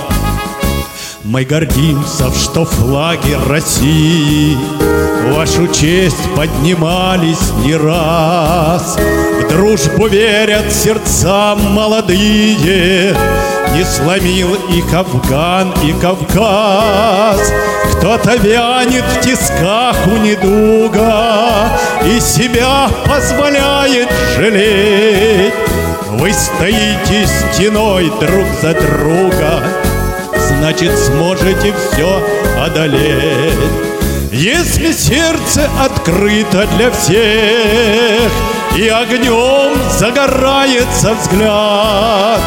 [1.24, 4.56] мы гордимся, что флаги России
[5.30, 8.96] Вашу честь поднимались не раз.
[8.96, 13.16] В дружбу верят сердца молодые
[13.74, 17.52] Не сломил их Афган и Кавказ.
[17.92, 25.54] Кто-то вянет в тисках у недуга И себя позволяет жалеть.
[26.10, 29.81] Вы стоите стеной друг за друга
[30.62, 32.22] значит сможете все
[32.56, 33.58] одолеть.
[34.30, 38.30] Если сердце открыто для всех
[38.76, 42.40] И огнем загорается взгляд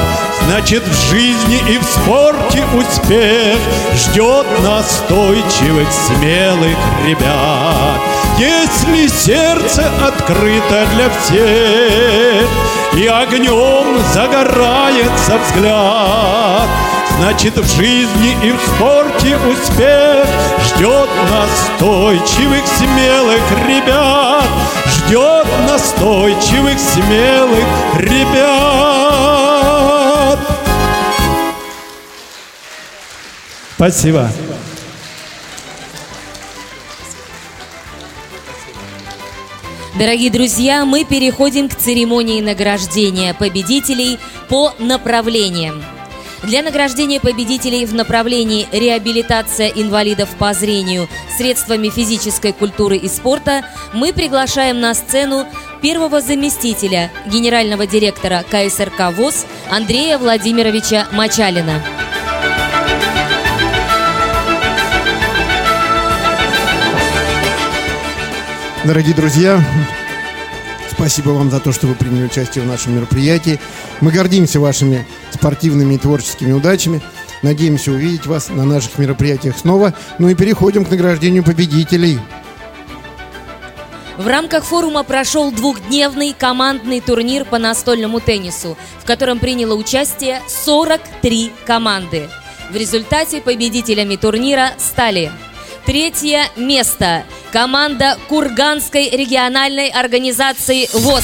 [0.48, 3.58] Значит в жизни и в спорте успех
[3.94, 8.00] Ждет настойчивых, смелых ребят
[8.40, 12.48] Если сердце открыто для всех
[12.94, 16.70] И огнем загорается взгляд
[17.18, 20.28] Значит, в жизни и в спорте успех
[20.66, 24.50] Ждет настойчивых, смелых ребят
[24.86, 27.66] Ждет настойчивых, смелых
[27.98, 29.16] ребят
[33.76, 34.30] Спасибо.
[40.00, 44.18] Дорогие друзья, мы переходим к церемонии награждения победителей
[44.50, 45.84] по направлениям.
[46.44, 51.08] Для награждения победителей в направлении реабилитация инвалидов по зрению
[51.38, 55.46] средствами физической культуры и спорта мы приглашаем на сцену
[55.82, 61.82] первого заместителя генерального директора КСРК ВОЗ Андрея Владимировича Мачалина.
[68.84, 69.64] Дорогие друзья,
[70.96, 73.60] Спасибо вам за то, что вы приняли участие в нашем мероприятии.
[74.00, 77.02] Мы гордимся вашими спортивными и творческими удачами.
[77.42, 79.94] Надеемся увидеть вас на наших мероприятиях снова.
[80.20, 82.18] Ну и переходим к награждению победителей.
[84.18, 91.52] В рамках форума прошел двухдневный командный турнир по настольному теннису, в котором приняло участие 43
[91.66, 92.30] команды.
[92.72, 95.32] В результате победителями турнира стали
[95.86, 97.26] Третье место.
[97.52, 101.24] Команда Курганской региональной организации ВОЗ.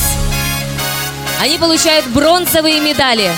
[1.41, 3.31] Они получают бронзовые медали.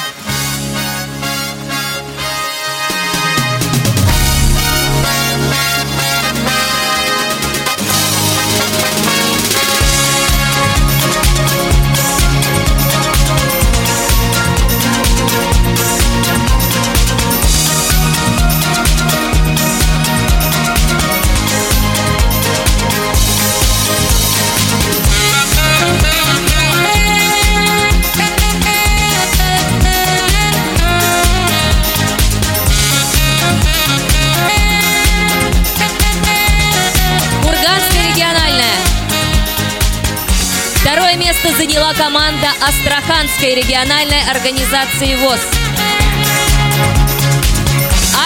[41.73, 45.39] Заняла команда Астраханской региональной организации ВОЗ.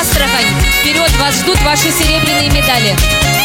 [0.01, 0.45] Астрахань,
[0.81, 3.36] вперед, вас ждут ваши серебряные медали.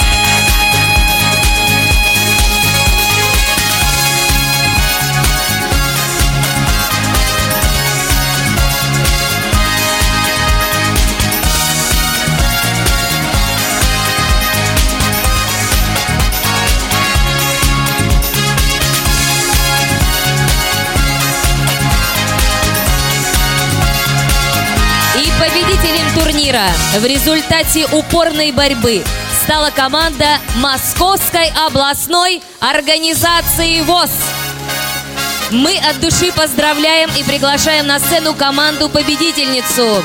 [25.53, 29.05] Победителем турнира в результате упорной борьбы
[29.45, 34.11] стала команда Московской областной организации ВОЗ.
[35.51, 40.03] Мы от души поздравляем и приглашаем на сцену команду-победительницу.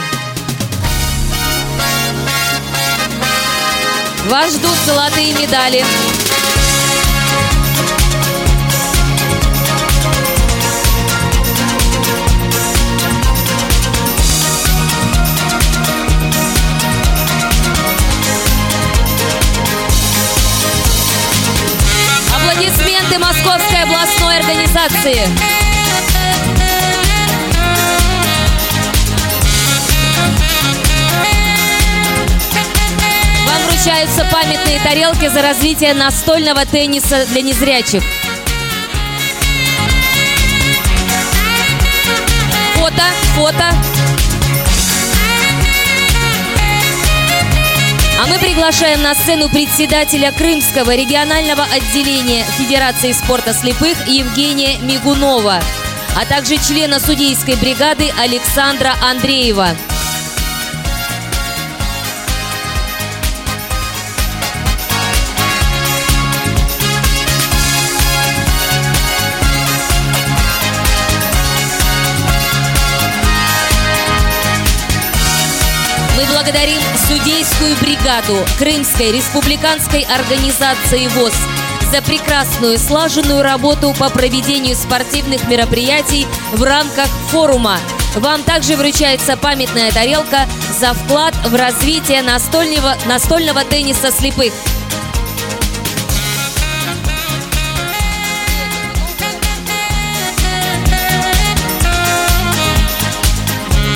[4.26, 5.86] Вас ждут золотые медали.
[23.08, 25.28] Аплодисменты Московской областной организации.
[33.46, 38.04] Вам вручаются памятные тарелки за развитие настольного тенниса для незрячих.
[42.76, 43.04] Фото,
[43.36, 43.97] фото.
[48.20, 55.62] А мы приглашаем на сцену председателя Крымского регионального отделения Федерации спорта слепых Евгения Мигунова,
[56.16, 59.70] а также члена судейской бригады Александра Андреева.
[76.38, 81.34] Благодарим судейскую бригаду Крымской республиканской организации ВОЗ
[81.92, 87.80] за прекрасную слаженную работу по проведению спортивных мероприятий в рамках форума.
[88.18, 90.46] Вам также вручается памятная тарелка
[90.80, 94.54] за вклад в развитие настольного, настольного тенниса слепых.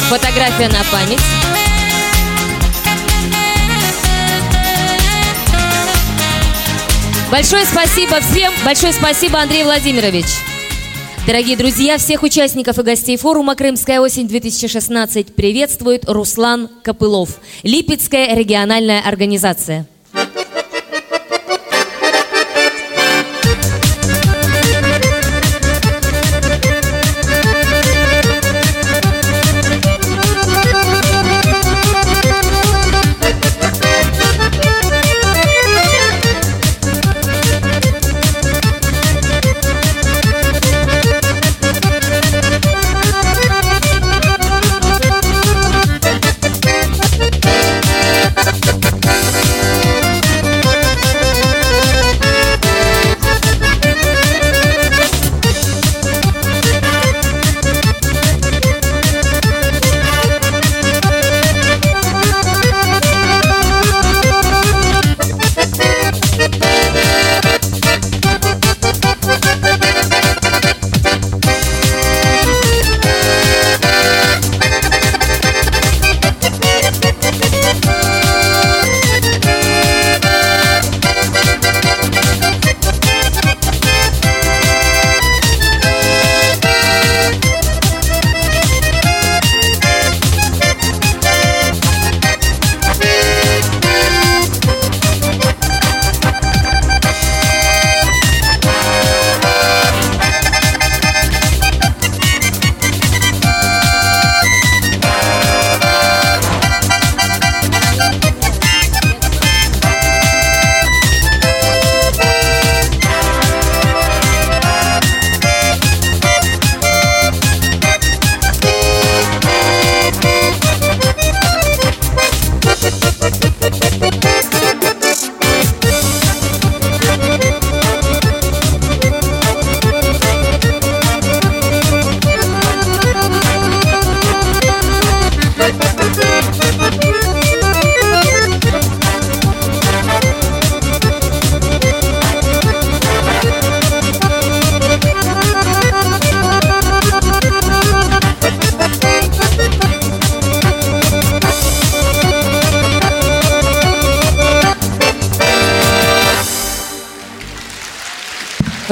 [0.10, 1.61] Фотография на память.
[7.32, 8.52] Большое спасибо всем.
[8.66, 10.26] Большое спасибо, Андрей Владимирович.
[11.26, 19.88] Дорогие друзья, всех участников и гостей форума «Крымская осень-2016» приветствует Руслан Копылов, Липецкая региональная организация.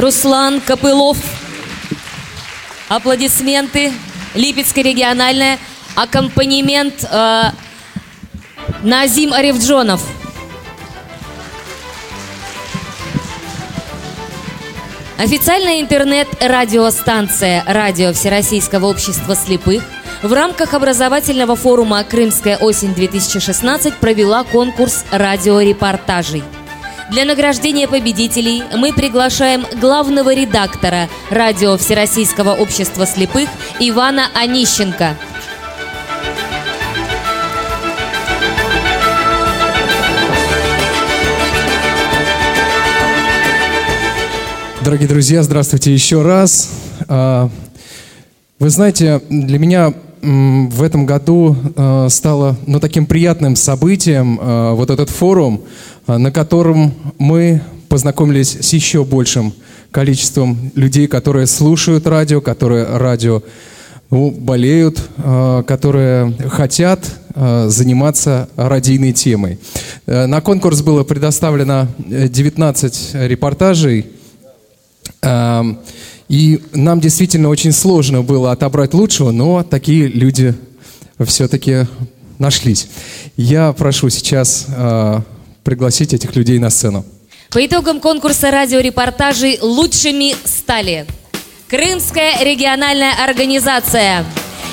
[0.09, 1.19] Руслан Копылов.
[2.87, 3.93] Аплодисменты.
[4.33, 5.59] Липецкая региональная.
[5.95, 7.43] Аккомпанемент э,
[8.81, 10.01] Назим Аревджонов.
[15.19, 19.83] Официальная интернет-радиостанция «Радио Всероссийского общества слепых»
[20.23, 26.41] в рамках образовательного форума «Крымская осень-2016» провела конкурс радиорепортажей.
[27.11, 33.49] Для награждения победителей мы приглашаем главного редактора радио Всероссийского общества слепых
[33.79, 35.15] Ивана Онищенко.
[44.85, 46.69] Дорогие друзья, здравствуйте еще раз.
[47.07, 47.49] А,
[48.59, 54.89] вы знаете, для меня в этом году а, стало ну, таким приятным событием а, вот
[54.89, 55.61] этот форум,
[56.17, 59.53] на котором мы познакомились с еще большим
[59.91, 63.41] количеством людей, которые слушают радио, которые радио
[64.11, 65.01] ну, болеют,
[65.67, 66.99] которые хотят
[67.35, 69.59] заниматься радийной темой.
[70.05, 74.07] На конкурс было предоставлено 19 репортажей
[75.21, 75.79] Эм,
[76.29, 80.55] и нам действительно очень сложно было отобрать лучшего, но такие люди
[81.25, 81.87] все-таки
[82.37, 82.87] нашлись.
[83.35, 85.19] Я прошу сейчас э,
[85.63, 87.05] пригласить этих людей на сцену.
[87.51, 91.07] По итогам конкурса радиорепортажей лучшими стали
[91.67, 94.25] Крымская региональная организация,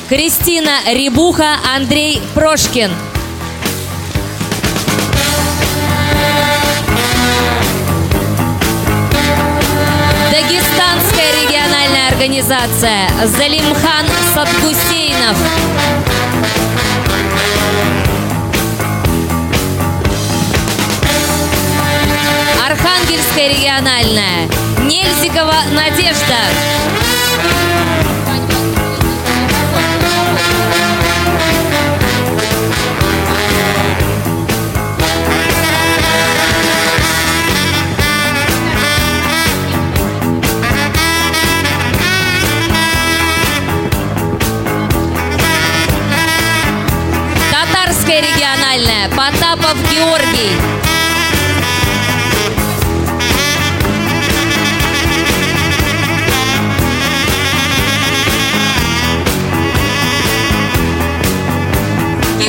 [0.08, 2.90] Кристина Рибуха, Андрей Прошкин–
[12.26, 15.36] организация Залимхан Садгусейнов.
[23.06, 24.48] Архангельская региональная
[24.82, 26.34] Нельзикова Надежда.
[48.06, 49.08] региональная.
[49.10, 50.85] Потапов Георгий.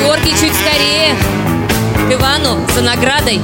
[0.07, 1.17] Георгий чуть скорее.
[2.07, 3.41] К Ивану за наградой.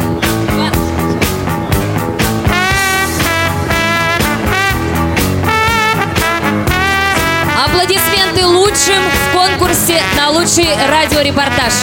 [7.66, 11.74] Аплодисменты лучшим в конкурсе на лучший радиорепортаж.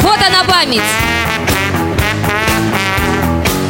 [0.00, 0.80] Фото на память.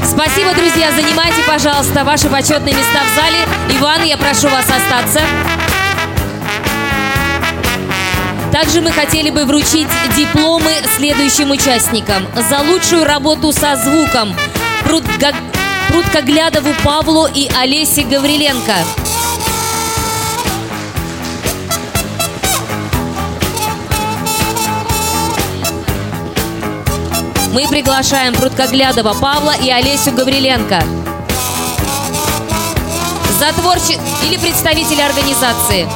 [0.08, 0.92] Спасибо, друзья.
[0.92, 3.78] Занимайте, пожалуйста, ваши почетные места в зале.
[3.80, 5.63] Иван, я прошу вас остаться.
[8.54, 12.24] Также мы хотели бы вручить дипломы следующим участникам.
[12.48, 14.32] За лучшую работу со звуком
[15.88, 18.76] Пруткоглядову Павлу и Олесе Гавриленко.
[27.52, 30.80] мы приглашаем Пруткоглядова Павла и Олесю Гавриленко.
[33.40, 33.98] За творче...
[34.24, 35.88] или представители организации.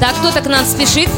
[0.00, 1.08] Так, кто-то к нам спешит.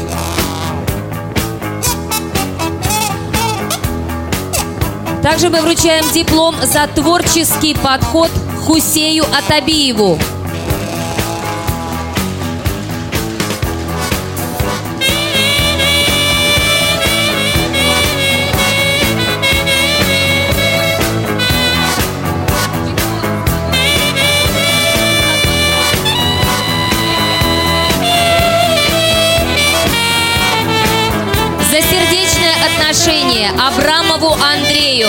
[5.21, 8.31] Также мы вручаем диплом за творческий подход
[8.65, 10.17] Хусею Атабиеву.
[33.57, 35.07] Абрамову Андрею.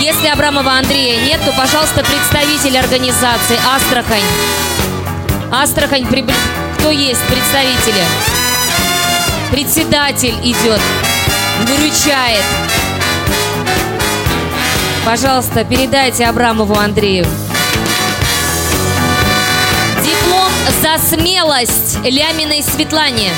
[0.00, 4.22] Если Абрамова Андрея нет, то, пожалуйста, представитель организации Астрахань.
[5.50, 8.04] Астрахань, кто есть представители?
[9.50, 10.80] Председатель идет,
[11.66, 12.44] выручает.
[15.04, 17.26] Пожалуйста, передайте Абрамову Андрею.
[20.68, 23.30] За смелость Ляминой Светлане.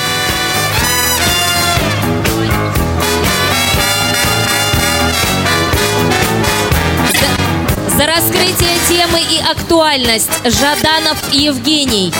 [7.96, 12.12] За, раскрытие темы и актуальность Жаданов Евгений.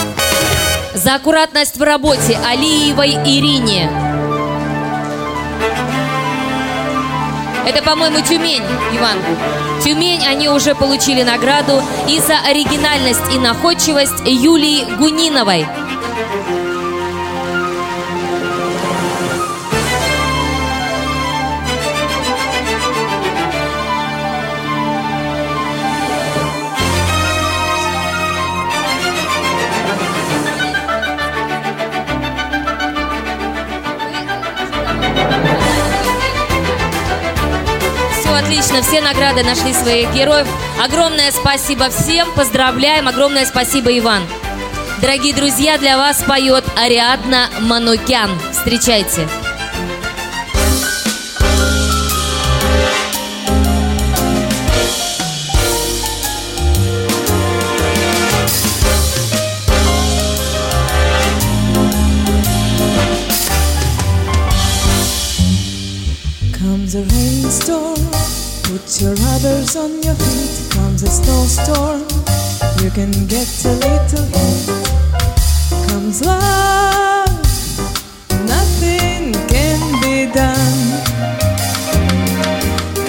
[0.93, 4.04] За аккуратность в работе Алиевой Ирине.
[7.65, 8.63] Это, по-моему, Тюмень,
[8.93, 9.17] Иван.
[9.83, 15.65] Тюмень, они уже получили награду и за оригинальность и находчивость Юлии Гуниновой.
[38.35, 38.81] Отлично.
[38.81, 40.47] Все награды нашли своих героев.
[40.83, 42.31] Огромное спасибо всем.
[42.33, 43.07] Поздравляем.
[43.07, 44.23] Огромное спасибо, Иван.
[45.01, 48.29] Дорогие друзья, для вас поет Ариадна Манукян.
[48.51, 49.27] Встречайте.
[66.57, 68.14] Comes a rainstorm,
[68.85, 70.71] your rubbers on your feet.
[70.71, 72.01] Comes a snowstorm,
[72.83, 74.69] you can get a little heat.
[75.89, 77.27] Comes love,
[78.45, 81.01] nothing can be done.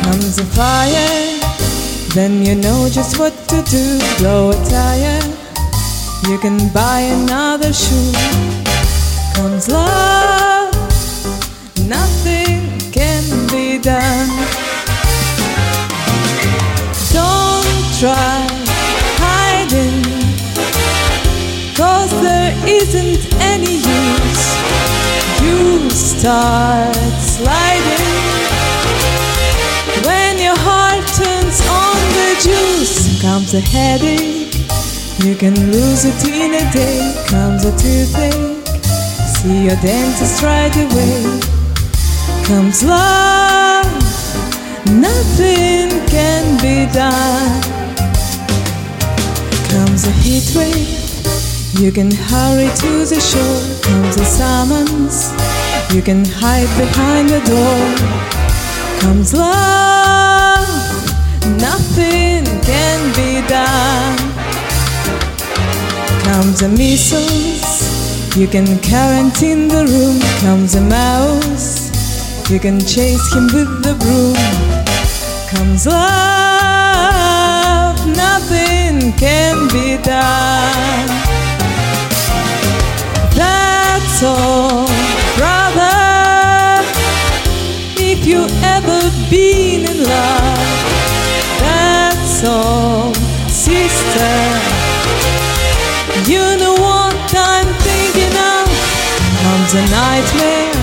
[0.01, 1.39] Comes a fire,
[2.15, 4.01] then you know just what to do.
[4.17, 5.21] Blow a tire,
[6.27, 8.13] you can buy another shoe.
[9.35, 10.73] Comes love,
[11.87, 14.66] nothing can be done.
[17.99, 18.47] Try
[19.17, 20.05] hiding,
[21.75, 24.45] cause there isn't any use.
[25.41, 26.95] You start
[27.25, 28.13] sliding
[30.05, 33.23] when your heart turns on the juice.
[33.23, 34.53] Comes a headache,
[35.25, 37.01] you can lose it in a day.
[37.29, 38.67] Comes a toothache,
[39.27, 41.57] see your dentist right away
[42.45, 43.91] comes love,
[44.87, 47.76] nothing can be done.
[50.07, 53.63] A heat wave, you can hurry to the shore.
[53.83, 55.33] Comes a summons,
[55.95, 57.81] you can hide behind the door.
[59.01, 60.69] Comes love,
[61.59, 64.17] nothing can be done.
[66.23, 70.21] Comes a measles, you can quarantine the room.
[70.41, 71.87] Comes a mouse.
[72.49, 74.37] You can chase him with the broom.
[75.51, 76.46] Comes love,
[78.17, 81.09] nothing can be done.
[83.35, 84.87] That's all,
[85.37, 86.83] brother.
[87.99, 89.01] If you ever
[89.31, 90.69] been in love,
[91.61, 93.15] that's all,
[93.49, 94.37] sister.
[96.25, 98.67] You know what I'm thinking of.
[99.45, 100.77] Comes a nightmare.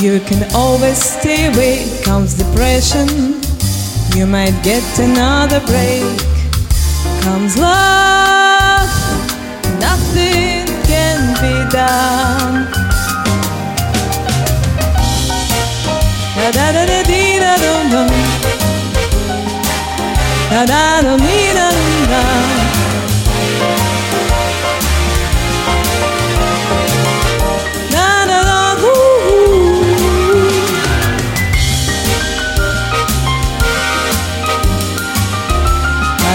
[0.00, 1.86] You can always stay away.
[2.02, 3.40] Comes depression,
[4.16, 6.02] you might get another break.
[7.22, 8.90] Comes love,
[9.78, 12.66] nothing can be done.
[16.36, 18.08] Da da da da dee da dum dum.
[20.50, 22.61] Da da dum dee da dum dum.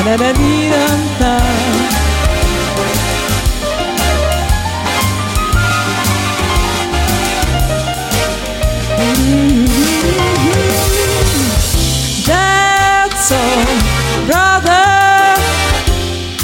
[0.07, 0.33] Da da.
[12.25, 13.65] That's all,
[14.25, 15.35] brother.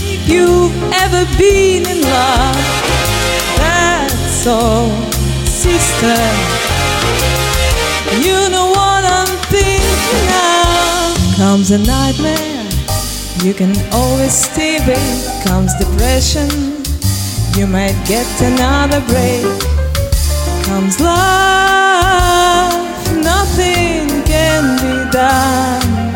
[0.03, 2.55] If you've ever been in love,
[3.55, 4.89] that's all,
[5.45, 6.18] sister.
[8.20, 11.38] You know what I'm thinking of.
[11.38, 12.62] Comes a nightmare,
[13.44, 15.44] you can always stay away.
[15.44, 16.50] Comes depression,
[17.58, 19.44] you might get another break.
[20.64, 22.74] Comes love,
[23.22, 26.14] nothing can be done.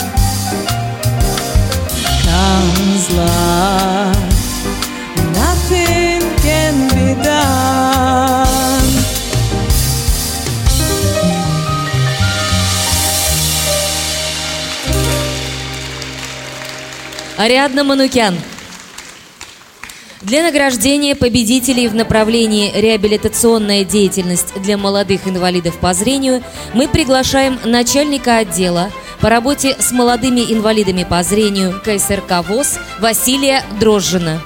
[2.23, 4.16] Comes love,
[17.37, 18.35] Ариадна Манукян.
[20.23, 28.37] Для награждения победителей в направлении реабилитационная деятельность для молодых инвалидов по зрению мы приглашаем начальника
[28.37, 34.41] отдела по работе с молодыми инвалидами по зрению КСРК ВОЗ Василия Дрожжина.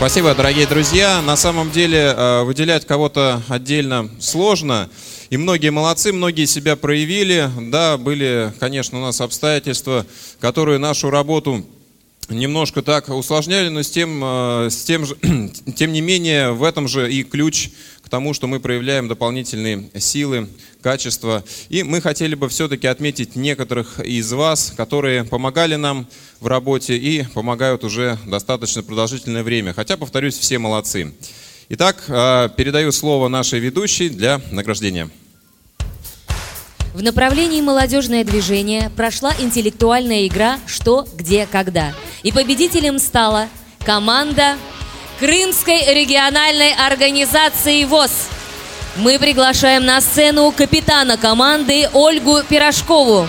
[0.00, 1.20] Спасибо, дорогие друзья.
[1.20, 4.88] На самом деле э, выделять кого-то отдельно сложно.
[5.28, 7.50] И многие молодцы, многие себя проявили.
[7.70, 10.06] Да, были, конечно, у нас обстоятельства,
[10.40, 11.66] которые нашу работу
[12.30, 15.16] немножко так усложняли, но с тем, э, с тем, же,
[15.76, 17.68] тем не менее в этом же и ключ
[18.10, 20.48] тому, что мы проявляем дополнительные силы,
[20.82, 21.44] качества.
[21.68, 26.06] И мы хотели бы все-таки отметить некоторых из вас, которые помогали нам
[26.40, 29.72] в работе и помогают уже достаточно продолжительное время.
[29.72, 31.14] Хотя, повторюсь, все молодцы.
[31.68, 35.08] Итак, э, передаю слово нашей ведущей для награждения.
[36.92, 41.94] В направлении молодежное движение прошла интеллектуальная игра «Что, где, когда».
[42.24, 43.48] И победителем стала
[43.84, 44.56] команда
[45.20, 48.10] Крымской региональной организации ВОЗ.
[48.96, 53.28] Мы приглашаем на сцену капитана команды Ольгу Пирожкову.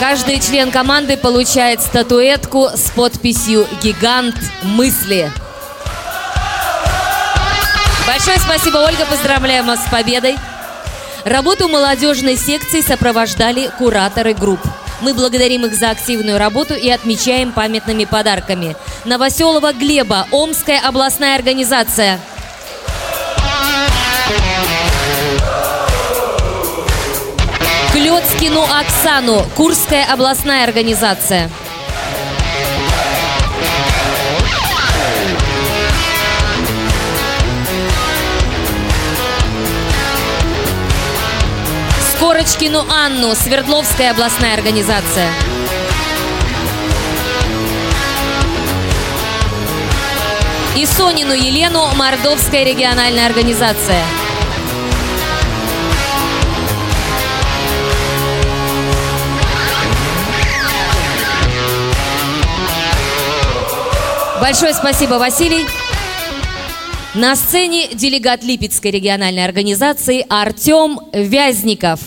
[0.00, 5.30] Каждый член команды получает статуэтку с подписью «Гигант мысли».
[8.06, 9.04] Большое спасибо, Ольга.
[9.04, 10.36] Поздравляем вас с победой.
[11.24, 14.60] Работу молодежной секции сопровождали кураторы групп.
[15.00, 18.76] Мы благодарим их за активную работу и отмечаем памятными подарками.
[19.04, 22.18] Новоселова Глеба, Омская областная организация.
[27.92, 31.50] Клёцкину Оксану, Курская областная организация.
[42.32, 45.28] Скорочкину Анну, Свердловская областная организация.
[50.74, 54.02] И Сонину Елену, Мордовская региональная организация.
[64.40, 65.66] Большое спасибо, Василий.
[67.12, 72.00] На сцене делегат Липецкой региональной организации Артем Вязников.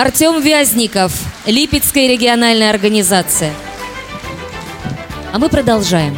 [0.00, 1.12] Артем Вязников,
[1.44, 3.52] Липецкая региональная организация.
[5.30, 6.16] А мы продолжаем.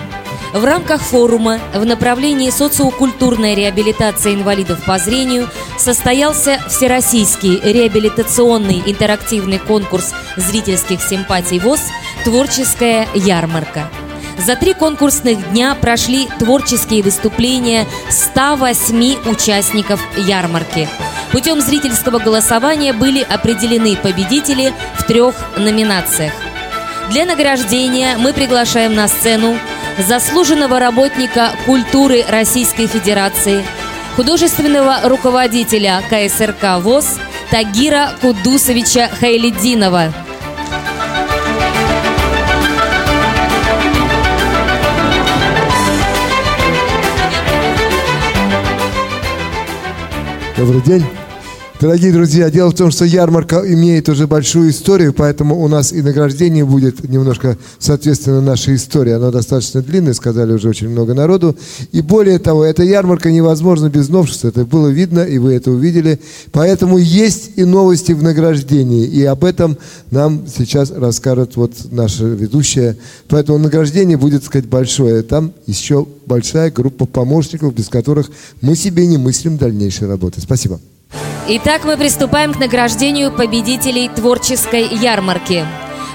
[0.53, 10.15] В рамках форума в направлении социокультурной реабилитации инвалидов по зрению состоялся Всероссийский реабилитационный интерактивный конкурс
[10.37, 11.81] зрительских симпатий ВОЗ
[12.23, 13.91] «Творческая ярмарка».
[14.39, 20.89] За три конкурсных дня прошли творческие выступления 108 участников ярмарки.
[21.33, 26.35] Путем зрительского голосования были определены победители в трех номинациях.
[27.11, 29.57] Для награждения мы приглашаем на сцену
[29.99, 33.65] заслуженного работника культуры Российской Федерации,
[34.15, 37.19] художественного руководителя КСРК ВОЗ
[37.51, 40.13] Тагира Кудусовича Хайлединова.
[50.59, 51.22] Добрый день.
[51.83, 56.01] Дорогие друзья, дело в том, что ярмарка имеет уже большую историю, поэтому у нас и
[56.01, 59.11] награждение будет немножко соответственно нашей истории.
[59.11, 61.57] Оно достаточно длинное, сказали уже очень много народу.
[61.91, 64.45] И более того, эта ярмарка невозможна без новшеств.
[64.45, 66.21] Это было видно, и вы это увидели.
[66.53, 69.05] Поэтому есть и новости в награждении.
[69.05, 69.77] И об этом
[70.13, 72.97] нам сейчас расскажет вот наша ведущая.
[73.27, 75.25] Поэтому награждение будет, сказать, большое.
[75.25, 78.31] Там еще большая группа помощников, без которых
[78.61, 80.41] мы себе не мыслим дальнейшей работы.
[80.41, 80.79] Спасибо.
[81.49, 85.67] Итак, мы приступаем к награждению победителей творческой ярмарки.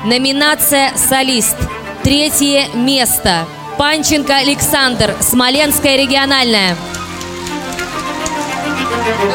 [0.06, 1.58] Номинация «Солист».
[2.04, 3.46] Третье место.
[3.78, 6.76] Панченко Александр, Смоленская региональная.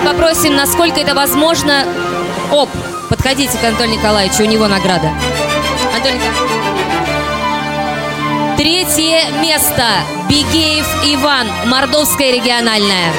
[0.03, 1.85] Мы попросим, насколько это возможно.
[2.51, 2.71] Оп,
[3.09, 5.13] подходите к Антону Николаевичу, у него награда.
[5.95, 6.13] Антон.
[8.57, 9.85] Третье место.
[10.29, 13.13] Бигеев Иван, Мордовская региональная.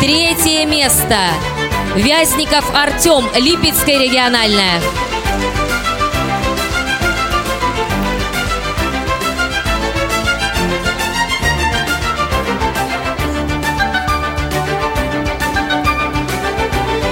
[0.00, 1.28] Третье место.
[1.94, 4.80] Вязников Артем, Липецкая региональная.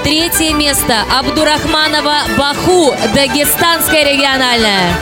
[0.03, 1.05] Третье место.
[1.15, 4.95] Абдурахманова Баху, Дагестанская региональная.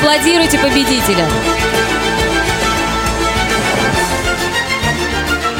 [0.00, 1.26] Поаплодируйте победителя.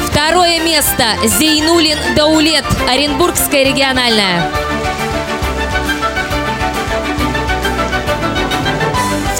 [0.07, 1.03] Второе место.
[1.25, 4.49] Зейнулин Даулет, Оренбургская региональная.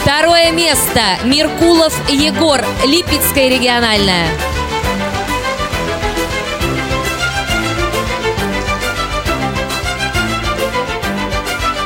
[0.02, 1.02] Второе место.
[1.24, 4.28] Меркулов Егор, Липецкая региональная.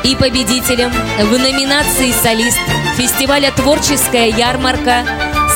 [0.04, 2.60] И победителем в номинации «Солист»
[2.96, 5.06] фестиваля «Творческая ярмарка»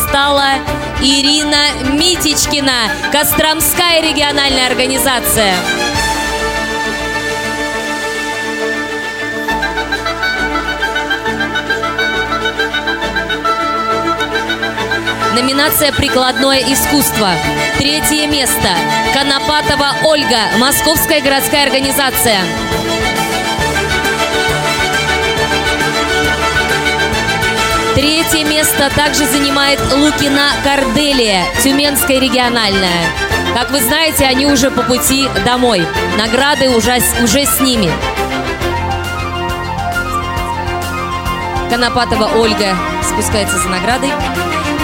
[0.07, 0.53] стала
[1.01, 5.53] Ирина Митичкина, Костромская региональная организация.
[15.35, 17.29] Номинация «Прикладное искусство».
[17.77, 18.69] Третье место.
[19.13, 22.39] Конопатова Ольга, Московская городская организация.
[27.97, 33.07] Третье место также занимает Лукина Корделия, Тюменская региональная.
[33.55, 35.83] Как вы знаете, они уже по пути домой.
[36.15, 37.91] Награды уже, уже с ними.
[41.71, 44.11] Конопатова Ольга спускается за наградой.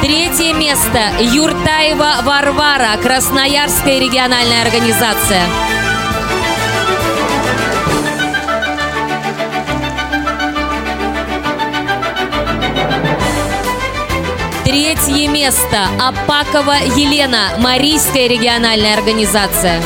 [0.02, 5.44] Третье место Юртаева Варвара, Красноярская региональная организация.
[14.74, 19.84] Третье место Апакова Елена, Марийская региональная организация.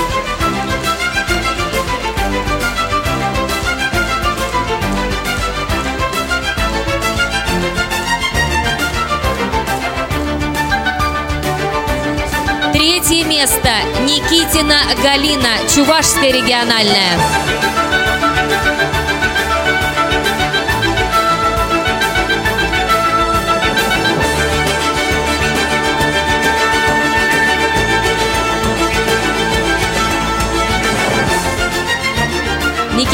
[12.72, 13.70] Третье место
[14.06, 17.87] Никитина Галина, Чувашская региональная.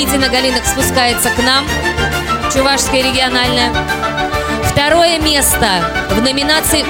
[0.04, 1.66] Никитина Галинок спускается к нам.
[2.54, 3.72] Чувашская региональная.
[4.66, 6.86] Второе место в номинации...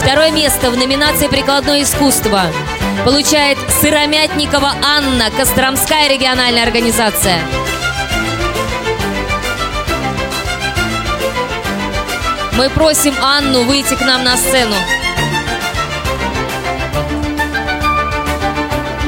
[0.00, 2.46] Второе место в номинации «Прикладное искусство».
[3.04, 7.38] получает Сыромятникова Анна, Костромская региональная организация.
[12.54, 14.74] Мы просим Анну выйти к нам на сцену.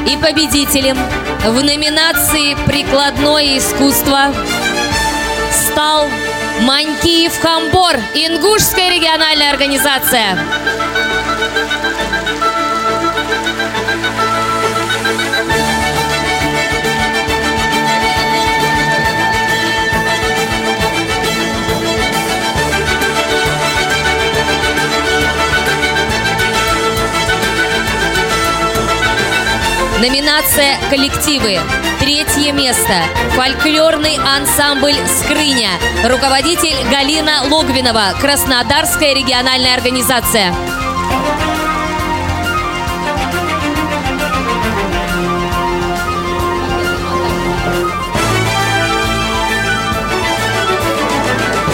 [0.07, 0.97] И победителем
[1.45, 4.31] в номинации «Прикладное искусство»
[5.51, 6.07] стал
[6.61, 10.37] Манькиев Хамбор, Ингушская региональная организация.
[29.99, 31.59] Номинация «Коллективы».
[32.09, 33.03] Третье место.
[33.35, 35.69] Фольклорный ансамбль «Скрыня».
[36.03, 38.15] Руководитель Галина Логвинова.
[38.19, 40.51] Краснодарская региональная организация.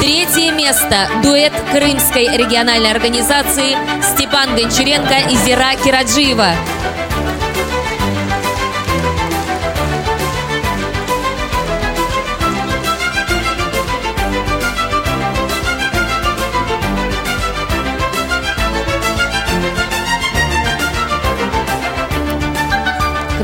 [0.01, 1.07] Третье место.
[1.23, 6.74] Дуэт Крымской региональной организации Степан Гончаренко и Зира Кираджиева.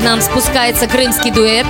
[0.02, 1.64] Нам спускается крымский дуэт.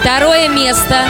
[0.00, 1.04] Второе место.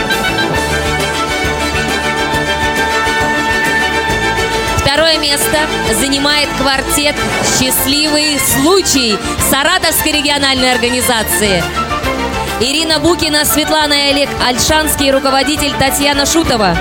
[4.79, 5.59] Второе место
[5.95, 7.15] занимает квартет
[7.45, 9.17] «Счастливый случай»
[9.51, 11.63] Саратовской региональной организации.
[12.61, 16.77] Ирина Букина, Светлана и Олег Альшанский, руководитель Татьяна Шутова.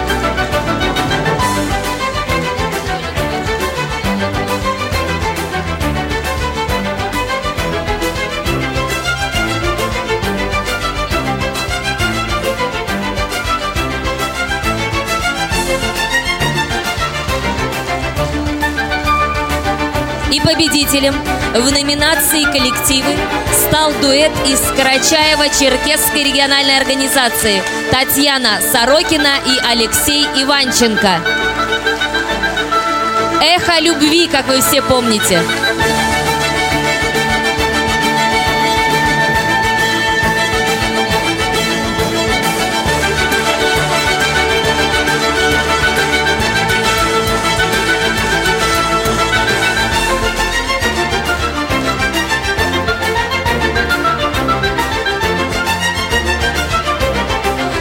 [20.57, 21.13] Победителем
[21.53, 23.15] в номинации «Коллективы»
[23.53, 31.21] стал дуэт из Карачаева-Черкесской региональной организации Татьяна Сорокина и Алексей Иванченко.
[33.39, 35.43] «Эхо любви», как вы все помните.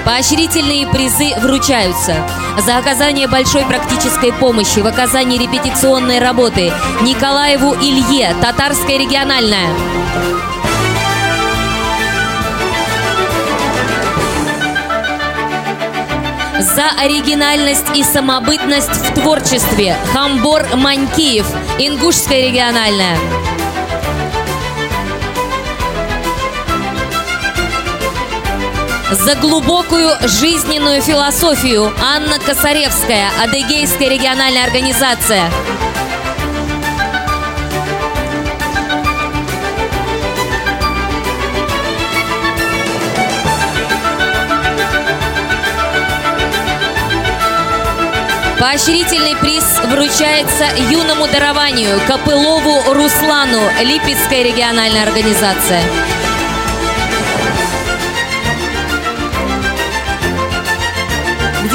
[0.06, 2.14] Поощрительные призы вручаются
[2.64, 6.72] за оказание большой практической помощи в оказании репетиционной работы
[7.02, 9.66] Николаеву Илье, Татарская региональная.
[16.60, 21.46] За оригинальность и самобытность в творчестве Хамбор Манькиев,
[21.80, 23.18] Ингушская региональная.
[29.10, 35.48] За глубокую жизненную философию Анна Косаревская, Адыгейская региональная организация.
[48.58, 55.80] Поощрительный приз вручается юному дарованию Копылову Руслану, Липецкая региональная организация.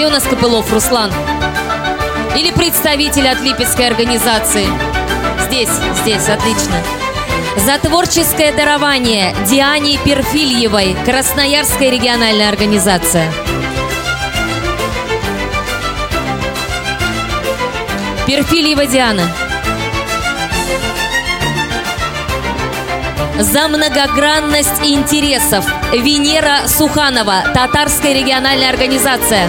[0.01, 1.13] Где у нас Копылов Руслан?
[2.35, 4.65] Или представитель от Липецкой организации?
[5.45, 5.69] Здесь,
[6.01, 6.73] здесь, отлично.
[7.67, 13.31] За творческое дарование Диане Перфильевой, Красноярская региональная организация.
[18.25, 19.29] Перфильева Диана.
[23.37, 25.63] За многогранность интересов
[25.93, 29.47] Венера Суханова, Татарская региональная организация.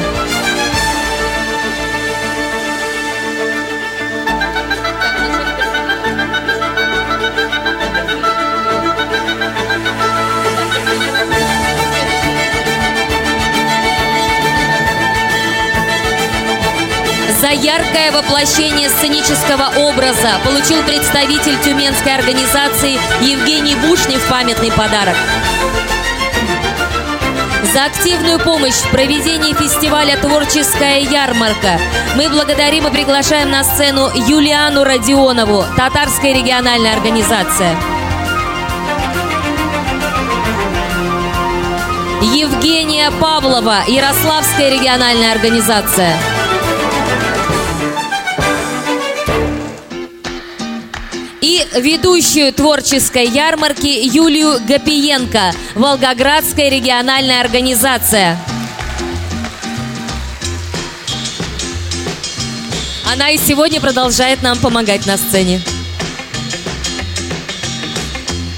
[17.42, 25.16] За яркое воплощение сценического образа получил представитель тюменской организации Евгений Бушнев памятный подарок.
[27.74, 31.80] за активную помощь в проведении фестиваля «Творческая ярмарка».
[32.16, 37.76] Мы благодарим и приглашаем на сцену Юлиану Родионову, Татарская региональная организация.
[42.20, 46.16] Евгения Павлова, Ярославская региональная организация.
[51.76, 58.38] Ведущую творческой ярмарки Юлию Гапиенко, Волгоградская региональная организация.
[63.12, 65.60] Она и сегодня продолжает нам помогать на сцене.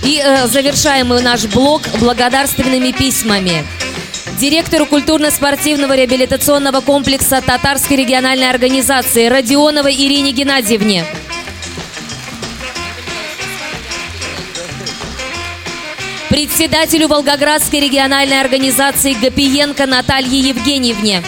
[0.04, 3.64] И э, завершаем мы наш блог благодарственными письмами.
[4.38, 11.04] Директору культурно-спортивного реабилитационного комплекса Татарской региональной организации Родионовой Ирине Геннадьевне.
[16.56, 21.20] Председателю Волгоградской региональной организации Гапиенко Наталье Евгеньевне.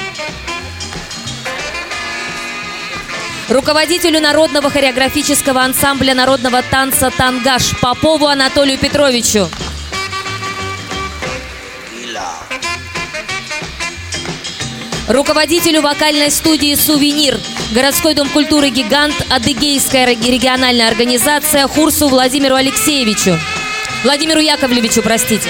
[3.48, 9.51] руководителю Народного хореографического ансамбля народного танца «Тангаш» Попову Анатолию Петровичу.
[15.09, 17.36] Руководителю вокальной студии «Сувенир»,
[17.73, 23.36] городской дом культуры «Гигант», Адыгейская региональная организация Хурсу Владимиру Алексеевичу.
[24.07, 25.49] Владимиру Яковлевичу, простите.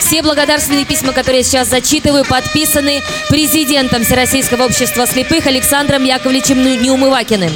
[0.00, 7.52] Все благодарственные письма, которые я сейчас зачитываю, подписаны президентом Всероссийского общества слепых Александром Яковлевичем Неумывакиным.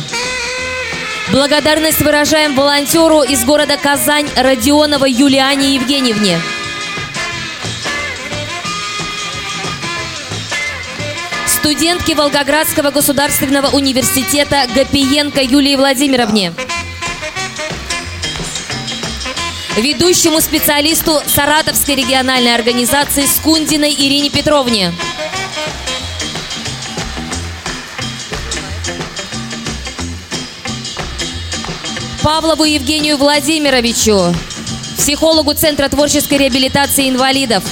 [1.32, 6.38] Благодарность выражаем волонтеру из города Казань Родионова Юлиане Евгеньевне.
[11.64, 16.52] Студентке Волгоградского государственного университета Гапиенко Юлии Владимировне
[19.78, 24.92] ведущему специалисту Саратовской региональной организации Скундиной Ирине Петровне.
[32.22, 34.34] Павлову Евгению Владимировичу,
[34.98, 37.64] психологу Центра творческой реабилитации инвалидов.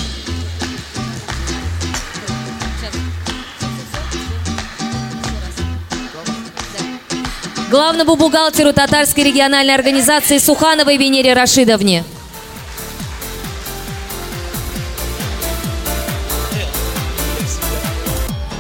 [7.73, 12.05] Главному бухгалтеру Татарской региональной организации Сухановой Венере Рашидовне.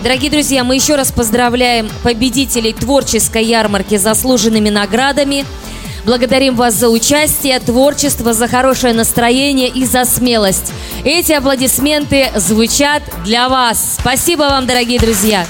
[0.02, 5.44] Дорогие друзья, мы еще раз поздравляем победителей творческой ярмарки заслуженными наградами.
[6.06, 10.72] Благодарим вас за участие, творчество, за хорошее настроение и за смелость.
[11.04, 13.96] Эти аплодисменты звучат для вас.
[14.00, 15.46] Спасибо вам, дорогие друзья.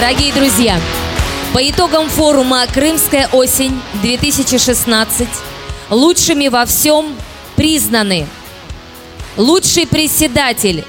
[0.00, 0.80] Дорогие друзья,
[1.52, 5.28] по итогам форума «Крымская осень-2016»
[5.90, 7.14] лучшими во всем
[7.54, 8.26] признаны
[9.36, 10.86] лучший председатель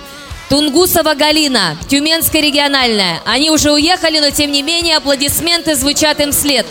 [0.47, 3.19] Тунгусова Галина, Тюменская региональная.
[3.25, 6.65] Они уже уехали, но тем не менее аплодисменты звучат им вслед.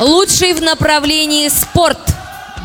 [0.00, 2.00] Лучший в направлении спорт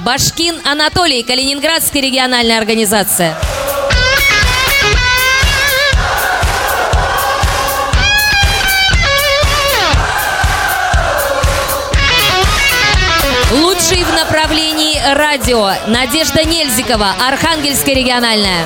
[0.03, 3.37] Башкин Анатолий, Калининградская региональная организация.
[13.91, 18.65] Лучший в направлении радио Надежда Нельзикова, Архангельская региональная.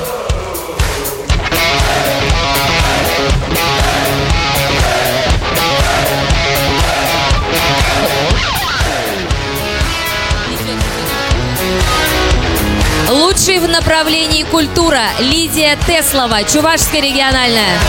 [13.08, 17.80] Лучший в направлении культура Лидия Теслова, Чувашская региональная.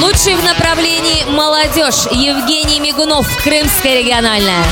[0.00, 4.64] Лучший в направлении молодежь Евгений Мигунов, Крымская региональная.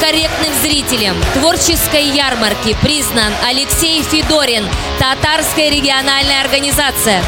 [0.00, 4.66] Корректным зрителем творческой ярмарки признан Алексей Федорин,
[4.98, 7.22] Татарская региональная организация.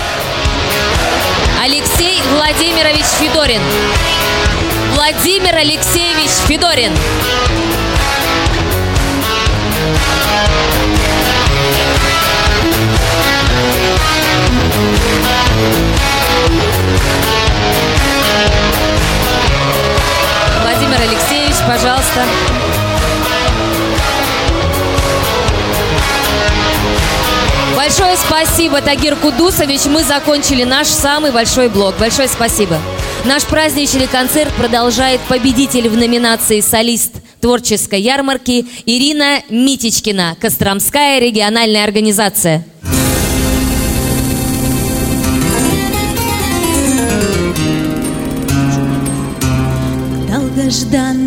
[1.63, 3.61] Алексей Владимирович Федорин.
[4.95, 6.93] Владимир Алексеевич Федорин.
[20.63, 22.25] Владимир Алексеевич, пожалуйста.
[27.77, 29.87] Большое спасибо, Тагир Кудусович.
[29.87, 31.95] Мы закончили наш самый большой блок.
[31.99, 32.79] Большое спасибо.
[33.25, 42.65] Наш праздничный концерт продолжает победитель в номинации «Солист творческой ярмарки» Ирина Митичкина, Костромская региональная организация.
[50.29, 51.22] долгожданной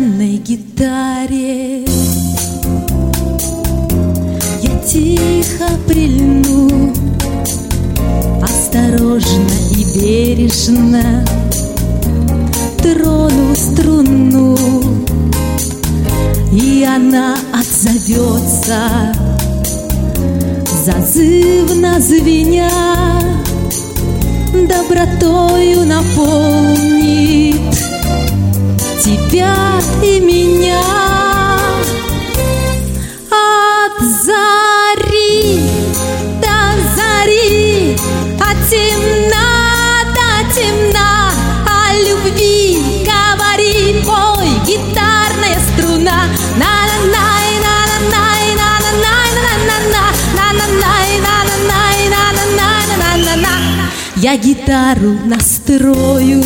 [0.46, 1.84] гитаре.
[4.62, 6.92] Я тихо прильну
[8.42, 11.24] Осторожно и бережно
[12.78, 14.56] Трону струну
[16.52, 19.12] И она отзовется.
[20.84, 22.70] Зазывно звеня
[24.52, 27.56] Добротою наполнит
[29.06, 29.54] тебя
[30.02, 30.35] и меня
[54.26, 56.42] Я гитару настрою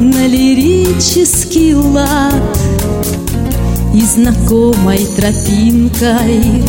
[0.00, 2.58] на лирический лад
[3.94, 6.64] И знакомой тропинкой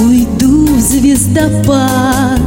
[0.00, 2.40] Уйду в звездопад.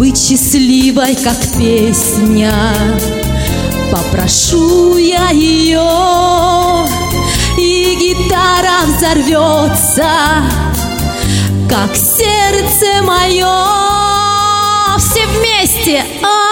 [0.00, 2.52] Быть счастливой, как песня
[3.92, 6.88] Попрошу я ее
[7.56, 10.10] И гитара взорвется
[11.70, 14.03] Как сердце мое
[15.14, 16.04] Все вместе.
[16.22, 16.43] От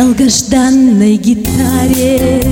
[0.00, 2.42] долгожданной гитаре.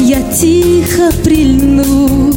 [0.00, 2.32] Я тихо прильну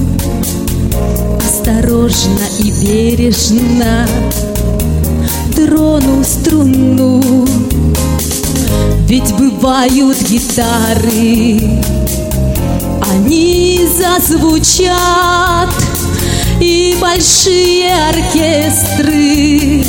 [1.40, 4.08] Осторожно и бережно
[5.56, 7.48] Трону струну.
[9.08, 11.60] Ведь бывают гитары
[13.12, 15.74] Они зазвучат
[16.60, 19.84] И большие оркестры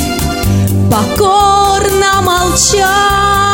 [0.89, 3.46] Покорно молчат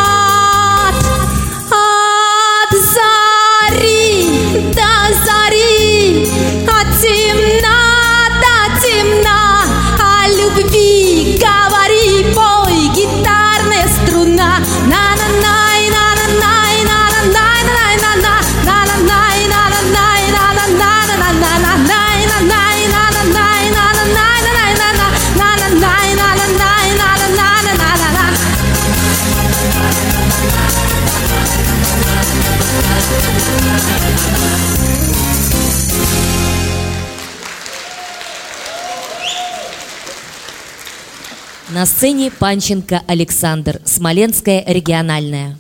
[41.84, 45.58] На сцене Панченко Александр, Смоленская региональная.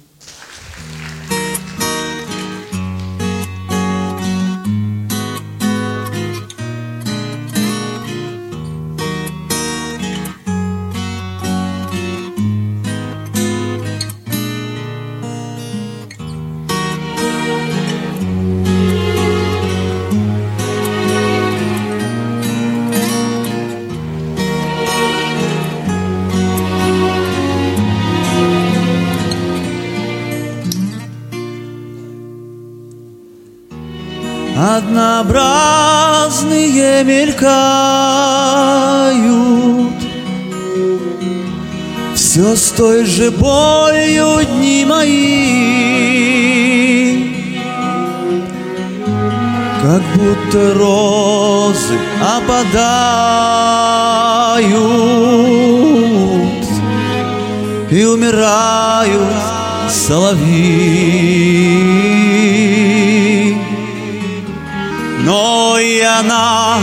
[37.33, 37.93] Мелькают.
[42.15, 45.73] Все с той же болью дни мои.
[49.81, 52.93] Как будто розы опадают
[57.91, 59.43] И умирают
[59.89, 61.33] соловьи.
[65.25, 66.77] Но и она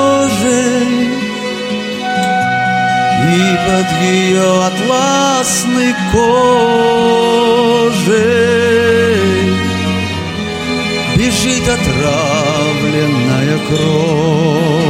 [3.30, 3.32] И
[3.68, 6.42] под ее атласной кожей
[11.16, 11.68] Бежит
[12.92, 14.82] отравленная кровь.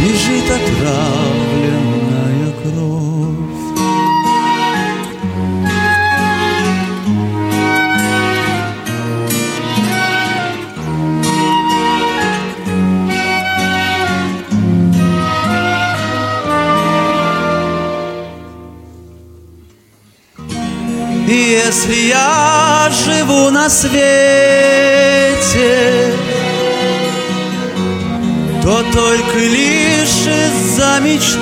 [0.00, 1.45] Бежит отравленная
[21.76, 24.00] если я живу на свете,
[28.62, 31.38] то только лишь из-за мечты.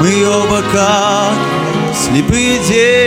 [0.00, 1.36] Мы оба как
[1.94, 3.02] слепые дети.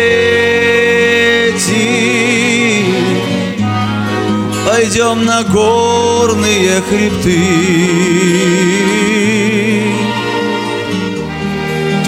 [4.67, 8.94] Пойдем на горные хребты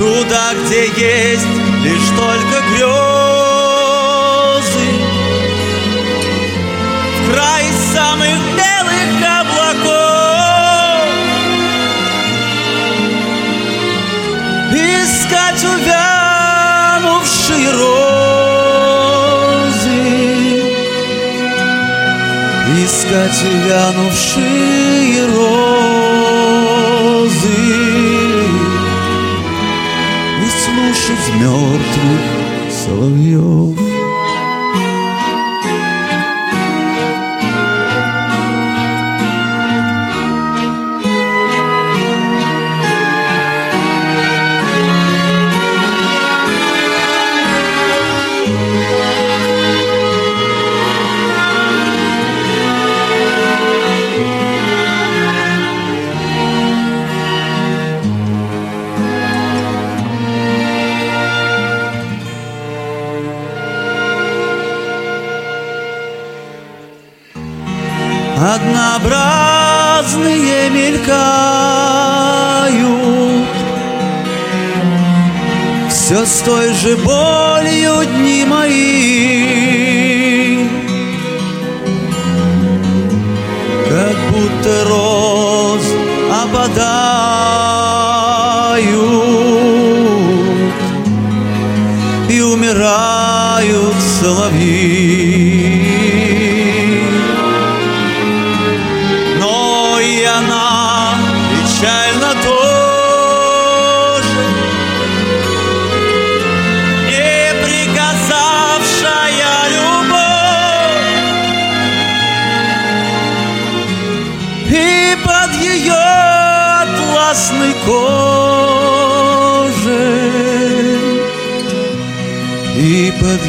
[0.07, 1.51] Туда, где есть
[1.83, 2.87] лишь только грезы.
[7.13, 9.11] В край самых белых
[9.41, 11.09] облаков.
[14.71, 20.01] Искать увянувшие розы.
[22.81, 25.76] Искать увянувшие розы
[31.07, 33.86] слушать мертвых соловьев
[76.27, 79.47] с той же болью дни мои.
[83.89, 85.85] Как будто роз
[86.43, 87.46] опадают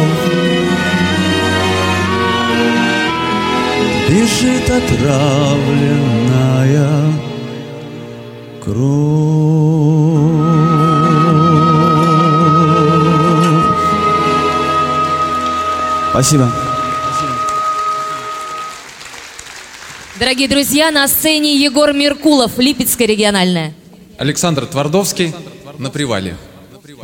[4.09, 5.93] Бежит отравленная
[8.65, 9.37] кровь.
[16.11, 16.66] Спасибо.
[20.19, 23.75] Дорогие друзья, на сцене Егор Меркулов, Липецкая региональная.
[24.17, 25.35] Александр Твардовский
[25.77, 26.39] на привале.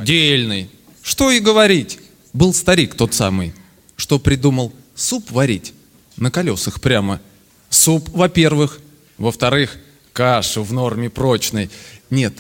[0.01, 0.71] Дельный.
[1.03, 1.99] Что и говорить.
[2.33, 3.53] Был старик тот самый,
[3.97, 5.75] что придумал суп варить
[6.17, 7.21] на колесах прямо.
[7.69, 8.81] Суп, во-первых.
[9.19, 9.77] Во-вторых,
[10.15, 11.69] кашу в норме прочной.
[12.09, 12.33] Нет,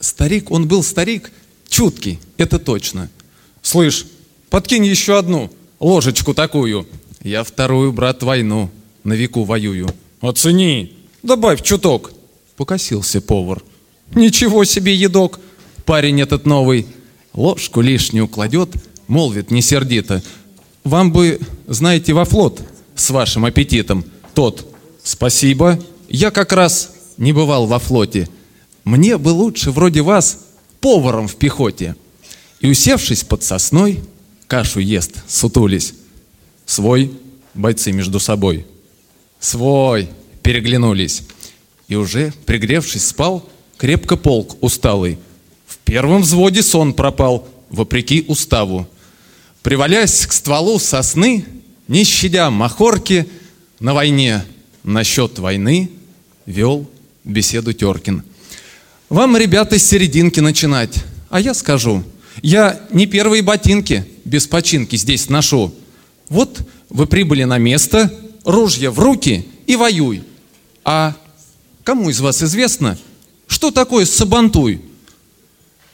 [0.00, 1.30] старик, он был старик,
[1.68, 3.10] чуткий, это точно.
[3.60, 4.06] Слышь,
[4.48, 6.88] подкинь еще одну, ложечку такую.
[7.22, 8.70] Я вторую, брат, войну
[9.04, 9.94] на веку воюю.
[10.24, 12.12] Оцени, добавь чуток.
[12.56, 13.62] Покосился повар.
[14.14, 15.38] Ничего себе едок.
[15.84, 16.86] Парень этот новый
[17.34, 18.70] ложку лишнюю кладет,
[19.06, 20.22] молвит не сердито.
[20.82, 22.62] Вам бы, знаете, во флот
[22.94, 24.02] с вашим аппетитом.
[24.32, 24.66] Тот,
[25.02, 25.78] спасибо,
[26.08, 28.26] я как раз не бывал во флоте.
[28.84, 30.38] Мне бы лучше вроде вас
[30.80, 31.96] поваром в пехоте.
[32.60, 34.00] И усевшись под сосной,
[34.46, 35.92] кашу ест, сутулись.
[36.64, 37.12] Свой,
[37.52, 38.64] бойцы между собой.
[39.44, 40.08] Свой,
[40.42, 41.22] переглянулись.
[41.86, 43.46] И уже, пригревшись, спал
[43.76, 45.18] крепко полк усталый.
[45.66, 48.88] В первом взводе сон пропал, вопреки уставу.
[49.62, 51.44] Привалясь к стволу сосны,
[51.88, 53.26] не щадя махорки,
[53.80, 54.46] на войне
[54.82, 55.90] насчет войны
[56.46, 56.88] вел
[57.22, 58.22] беседу Теркин.
[59.10, 62.02] Вам, ребята, с серединки начинать, а я скажу,
[62.40, 65.74] я не первые ботинки без починки здесь ношу.
[66.30, 68.10] Вот вы прибыли на место,
[68.44, 70.22] ружья в руки и воюй.
[70.84, 71.14] А
[71.82, 72.98] кому из вас известно,
[73.46, 74.82] что такое сабантуй?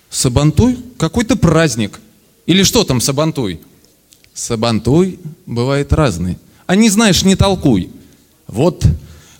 [0.08, 0.78] Сабантуй?
[0.98, 2.00] Какой-то праздник.
[2.46, 3.60] Или что там сабантуй?
[4.34, 6.38] Сабантуй бывает разный.
[6.66, 7.90] А не знаешь, не толкуй.
[8.46, 8.84] Вот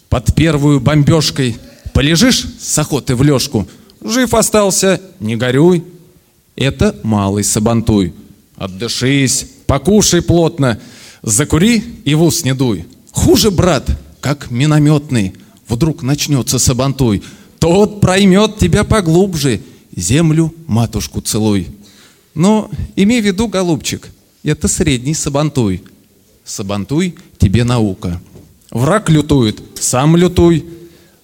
[0.09, 1.57] под первую бомбежкой
[1.93, 3.69] полежишь с охоты в лёжку,
[4.03, 5.85] жив остался, не горюй.
[6.57, 8.15] Это малый сабантуй.
[8.57, 10.81] Отдышись, покушай плотно,
[11.23, 12.87] закури и в ус не дуй.
[13.13, 15.35] Хуже, брат, как минометный,
[15.69, 17.23] вдруг начнется сабантуй.
[17.59, 19.61] Тот проймет тебя поглубже,
[19.95, 21.69] землю матушку целуй.
[22.35, 24.09] Но имей в виду, голубчик,
[24.43, 25.83] это средний сабантуй.
[26.45, 28.21] Сабантуй тебе наука.
[28.71, 30.65] Враг лютует, сам лютуй.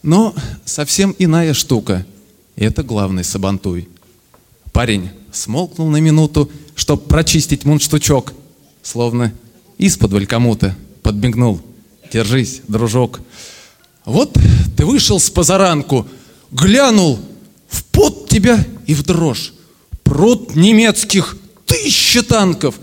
[0.03, 0.35] Но
[0.65, 2.07] совсем иная штука.
[2.57, 3.89] Это главный сабантуй.
[4.73, 8.33] Парень смолкнул на минуту, чтоб прочистить мундштучок.
[8.83, 9.33] Словно
[9.79, 11.61] исподволь кому-то подмигнул.
[12.13, 13.21] Держись, дружок.
[14.05, 14.37] Вот
[14.77, 16.07] ты вышел с позаранку,
[16.51, 17.19] глянул,
[17.69, 19.53] в пот тебя и в дрожь.
[20.05, 22.77] Пруд немецких, тысяча танков.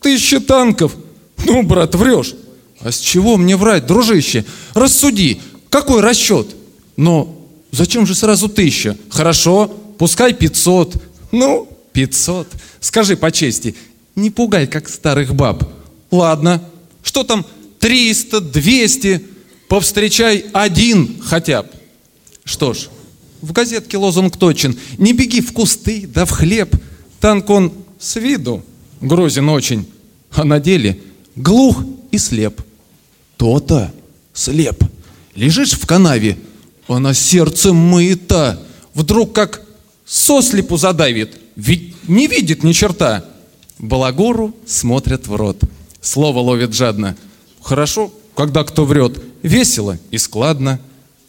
[0.00, 0.96] Тысяча танков.
[1.44, 2.34] Ну, брат, врешь.
[2.80, 4.44] А с чего мне врать, дружище?
[4.74, 5.40] Рассуди,
[5.70, 6.48] какой расчет?
[6.96, 8.96] Но зачем же сразу тысяча?
[9.10, 9.68] Хорошо,
[9.98, 10.96] пускай пятьсот.
[11.30, 12.48] Ну, пятьсот.
[12.80, 13.76] Скажи по чести,
[14.14, 15.64] не пугай, как старых баб.
[16.10, 16.62] Ладно,
[17.02, 17.44] что там
[17.78, 19.24] триста, двести?
[19.68, 21.70] Повстречай один хотя бы.
[22.44, 22.88] Что ж,
[23.42, 24.78] в газетке лозунг точен.
[24.96, 26.74] Не беги в кусты, да в хлеб.
[27.20, 28.64] Танк он с виду
[29.00, 29.86] грозен очень,
[30.32, 31.00] а на деле
[31.36, 32.60] глух и слеп.
[33.36, 33.92] То-то
[34.32, 34.82] слеп.
[35.34, 36.38] Лежишь в канаве,
[36.88, 38.60] а на сердце мыто.
[38.94, 39.62] Вдруг как
[40.04, 43.24] сослепу задавит, ведь не видит ни черта.
[43.78, 45.60] Балагуру смотрят в рот.
[46.00, 47.16] Слово ловит жадно.
[47.62, 49.20] Хорошо, когда кто врет.
[49.42, 50.80] Весело и складно.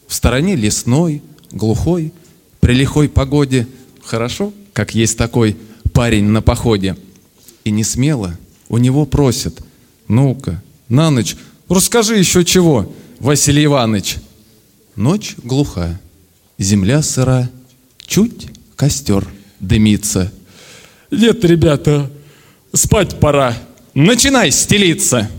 [0.08, 2.14] В стороне лесной, глухой,
[2.60, 3.68] при лихой погоде.
[4.04, 5.58] Хорошо, как есть такой
[5.94, 6.96] парень на походе.
[7.64, 8.38] И не смело
[8.70, 9.62] у него просят.
[10.08, 11.36] Ну-ка, на ночь,
[11.68, 14.18] расскажи еще чего, Василий Иванович.
[14.96, 16.00] Ночь глуха,
[16.58, 17.50] земля сыра,
[18.06, 19.28] чуть костер
[19.60, 20.32] дымится.
[21.12, 22.10] Нет, ребята,
[22.74, 23.58] спать пора.
[23.94, 25.30] Начинай стелиться.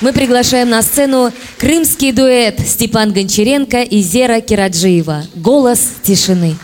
[0.00, 5.24] Мы приглашаем на сцену крымский дуэт Степан Гончаренко и Зера Кираджиева.
[5.34, 6.56] Голос тишины.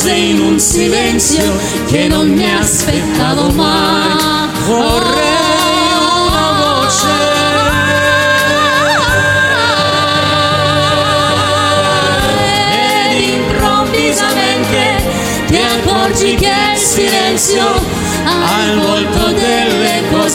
[0.00, 4.48] Cose in un silenzio che non mi aspettavo mai.
[4.64, 5.92] Vorrei
[6.26, 7.06] una voce.
[13.10, 15.02] Ed improvvisamente
[15.48, 17.66] ti accorgi che il silenzio
[18.24, 20.29] ha il volto delle cose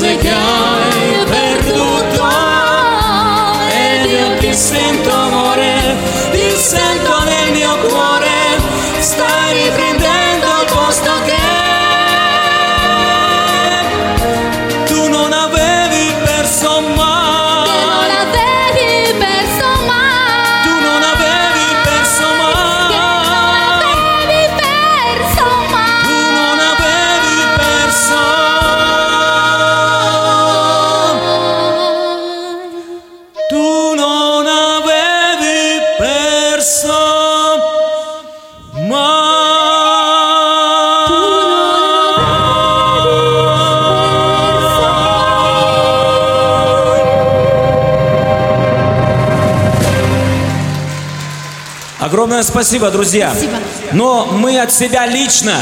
[52.46, 53.32] спасибо, друзья.
[53.32, 53.58] Спасибо.
[53.92, 55.56] Но мы от себя лично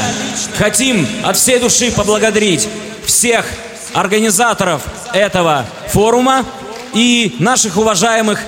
[0.56, 2.68] хотим от всей души поблагодарить
[3.04, 3.46] всех
[3.92, 4.82] организаторов
[5.12, 6.44] этого форума
[6.92, 8.40] и наших уважаемых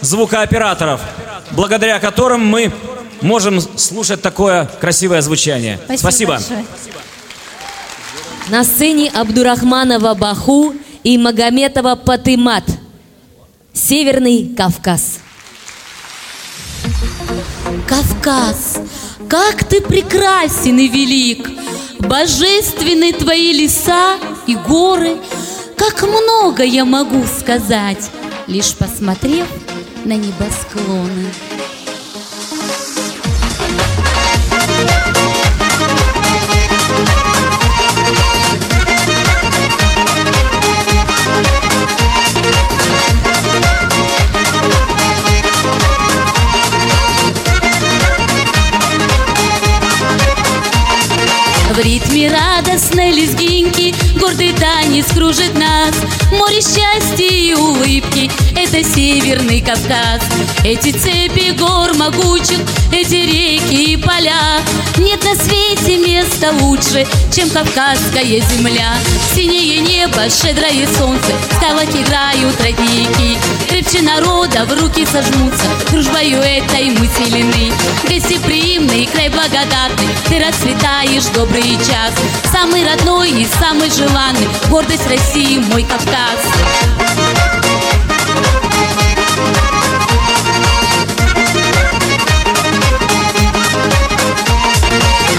[0.00, 1.00] звукооператоров,
[1.52, 2.72] благодаря которым мы
[3.20, 5.78] можем слушать такое красивое звучание.
[5.96, 6.34] Спасибо.
[6.34, 6.64] большое.
[8.48, 10.74] На сцене Абдурахманова Баху
[11.04, 12.64] и Магометова Патымат.
[13.72, 15.11] Северный Кавказ.
[18.22, 18.78] Кавказ,
[19.28, 21.48] как ты прекрасен и велик,
[21.98, 24.16] Божественны твои леса
[24.46, 25.16] и горы,
[25.76, 28.10] Как много я могу сказать,
[28.46, 29.48] Лишь посмотрев
[30.04, 31.51] на небосклоны.
[52.12, 55.94] Ритме радостной лезгинки Гордый танец кружит нас.
[56.30, 58.30] Море счастья и улыбки
[58.72, 60.22] Это Северный Кавказ.
[60.64, 62.58] Эти цепи гор могучих
[62.90, 64.62] Эти реки и поля.
[64.96, 68.94] Нет на свете места лучше Чем Кавказская земля.
[69.34, 73.36] Синее небо, щедрое солнце В скалах играют родники
[73.68, 77.74] Крепче народа в руки сожмутся Дружбою этой мы силены.
[78.04, 82.14] Гостеприимный, край благодатный Ты расцветаешь добрый час.
[82.50, 86.40] Самый родной и самый желанный Гордость России, мой Кавказ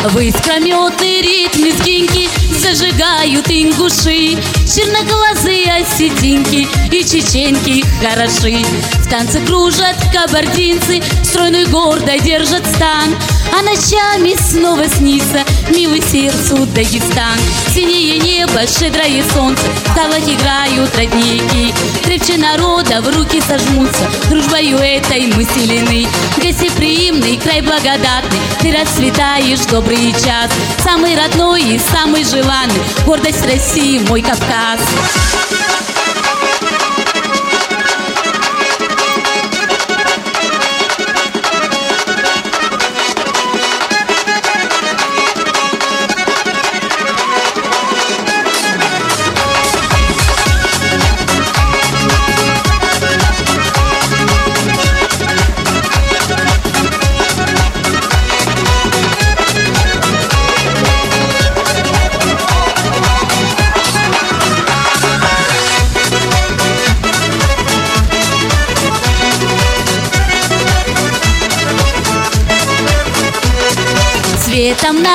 [0.04, 8.66] В искрометный ритм лезгинки Зажигают ингуши Черноглазые осетинки и чеченки хороши.
[9.00, 13.16] В танце кружат кабардинцы Стройную гордо держат стан
[13.56, 17.38] А ночами снова снится Милый сердцу Дагестан
[17.72, 21.72] Синее небо, щедрое солнце В скалах играют родники.
[22.04, 26.08] Крепче народа в руки сожмутся Дружбою этой мы силены.
[26.38, 30.50] Гостеприимный, край благодатный Ты расцветаешь добрый час.
[30.84, 34.80] Самый родной и самый желанный Гордость России, мой Кавказ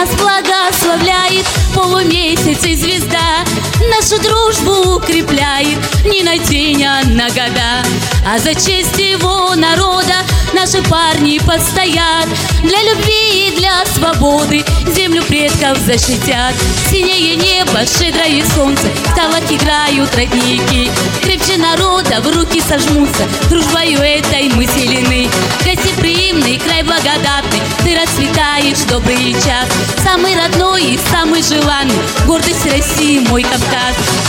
[0.00, 1.44] нас благословляет
[1.74, 3.44] полумесяц и звезда
[3.90, 7.82] Нашу дружбу укрепляет не на день, а на года.
[8.26, 10.14] А за честь его народа
[10.52, 12.26] наши парни постоят
[12.62, 16.54] Для любви и для свободы землю предков защитят.
[16.90, 20.90] Синее небо, щедрое солнце, в талах играют родники.
[21.22, 25.30] Крепче народа в руки сожмутся, дружбою этой мы силены
[25.64, 29.68] Гостеприимный, край благодатный, ты расцветаешь добрый час.
[30.04, 33.77] Самый родной и самый желанный, гордость России мой Кавказ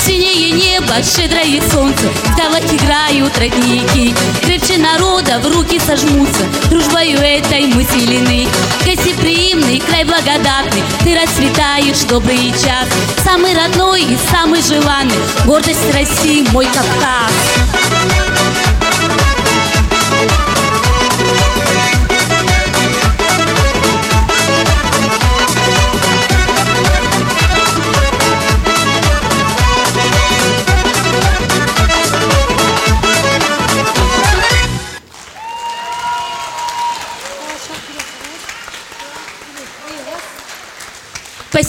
[0.06, 4.14] Синее небо, щедрое солнце, в талах играют родники.
[4.42, 8.48] Крепче народа в руки сожмутся, дружбою этой мы силены.
[8.86, 12.88] Гостеприимный, край благодатный, ты расцветаешь добрый час.
[13.24, 17.59] Самый родной и самый желанный, гордость России мой Кавказ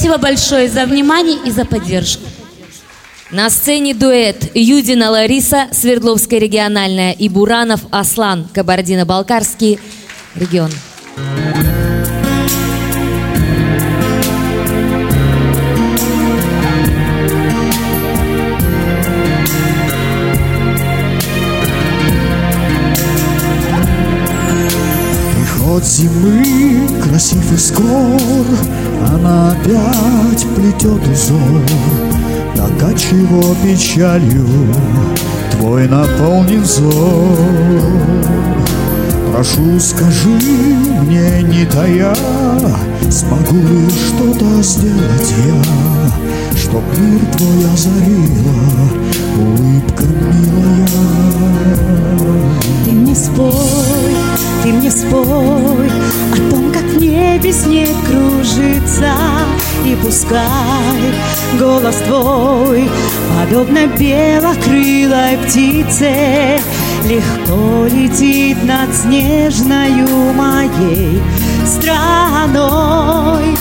[0.00, 2.22] Спасибо большое за внимание и за поддержку.
[3.30, 9.78] На сцене дуэт Юдина Лариса, Свердловская региональная, и Буранов Аслан, Кабардино-Балкарский
[10.36, 10.70] регион.
[25.80, 28.20] Приход зимы красив и скор,
[29.06, 31.62] Она опять плетет узор.
[32.54, 34.46] Так отчего печалью
[35.52, 36.92] твой наполнен взор?
[39.32, 42.14] Прошу, скажи мне, не тая,
[43.10, 48.90] Смогу ли что-то сделать я, Чтоб мир твой озарила
[49.38, 50.88] улыбка милая?
[52.84, 54.09] Ты мне спой,
[54.70, 55.90] ты мне спой
[56.32, 59.12] О том, как в небе снег кружится
[59.84, 60.40] И пускай
[61.58, 62.88] голос твой
[63.36, 66.60] Подобно белокрылой птице
[67.04, 71.20] Легко летит над снежною моей
[71.66, 73.56] страной.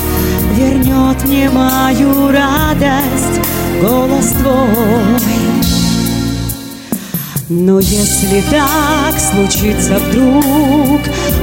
[0.54, 3.40] Вернет мне мою радость
[3.82, 5.89] голос твой
[7.50, 11.02] но если так случится вдруг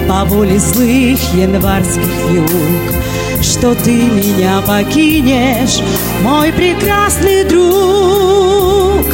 [0.08, 5.80] По воле злых январских юг Что ты меня покинешь,
[6.22, 9.06] мой прекрасный друг.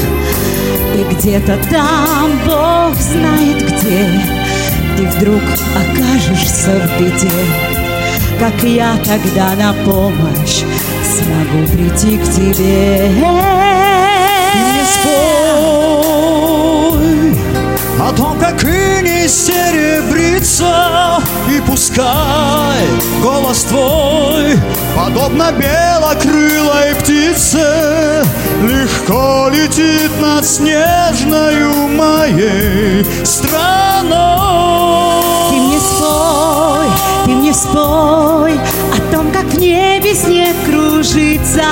[0.94, 4.06] И где-то там, Бог знает где
[4.96, 5.42] Ты вдруг
[5.74, 7.30] окажешься в беде.
[8.38, 10.62] Как я тогда на помощь
[11.04, 13.08] Смогу прийти к тебе?
[14.54, 15.41] Не спой
[18.08, 22.86] о том, как иней серебрится И пускай
[23.22, 24.58] голос твой
[24.96, 28.24] Подобно белокрылой птице
[28.62, 34.12] Легко летит над снежною моей страной.
[35.50, 36.86] Ты мне спой,
[37.24, 41.64] ты мне спой О том, как в небе снег кружится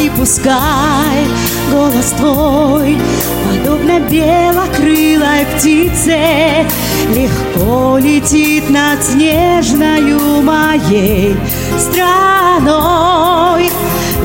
[0.00, 1.26] И пускай
[1.72, 2.98] голос твой
[3.46, 6.66] Подобно белокрылой птице
[7.14, 11.36] Легко летит над снежною моей
[11.78, 13.70] страной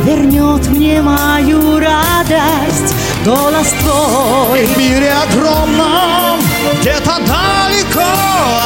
[0.04, 4.66] вернет мне мою радость голос твой.
[4.66, 6.40] В мире огромном,
[6.80, 8.10] где-то далеко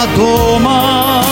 [0.04, 1.24] от дома.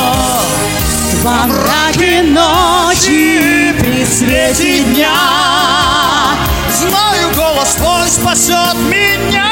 [1.24, 5.14] Во мраке ночи при свете дня
[6.72, 9.52] Знаю, голос твой спасет меня.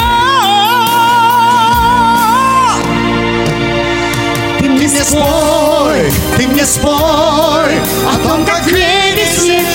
[4.60, 9.09] Ты мне спой, ты мне спой О том, как в небе снег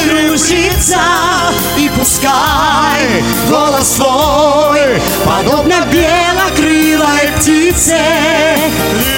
[0.04, 1.00] кружится
[1.76, 7.98] И пускай голос твой Подобно белокрылой птице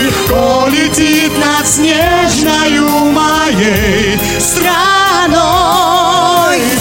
[0.01, 5.37] Легко летит над снежною моей страной.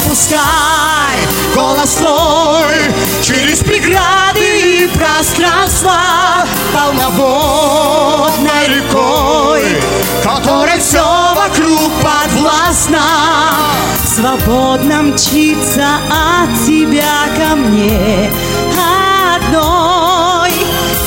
[0.08, 0.40] Пускай
[1.56, 2.94] голос твой
[14.26, 18.32] Свободно мчится от тебя ко мне
[19.38, 20.52] одной.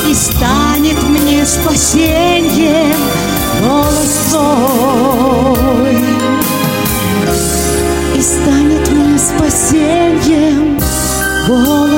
[0.07, 2.95] И станет мне спасением
[3.61, 5.97] голос твой
[8.15, 10.79] И станет мне спасением
[11.45, 11.88] голос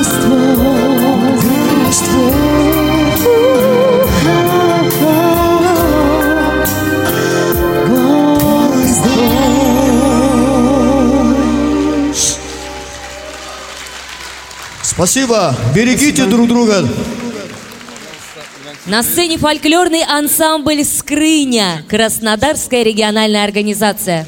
[15.02, 16.88] Спасибо, берегите друг друга.
[18.86, 24.28] На сцене фольклорный ансамбль «Скрыня», Краснодарская региональная организация.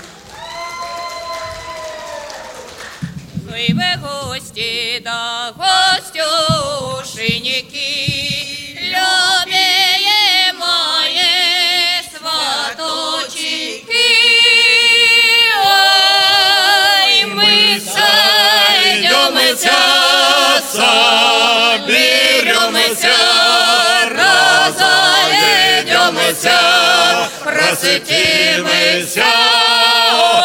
[26.34, 29.26] Разойдемся, просветимся.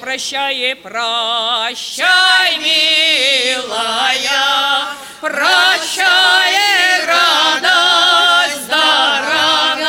[0.00, 3.66] Прощай, прощай, милая,
[5.20, 6.54] прощай,
[7.06, 9.88] радость дорогая.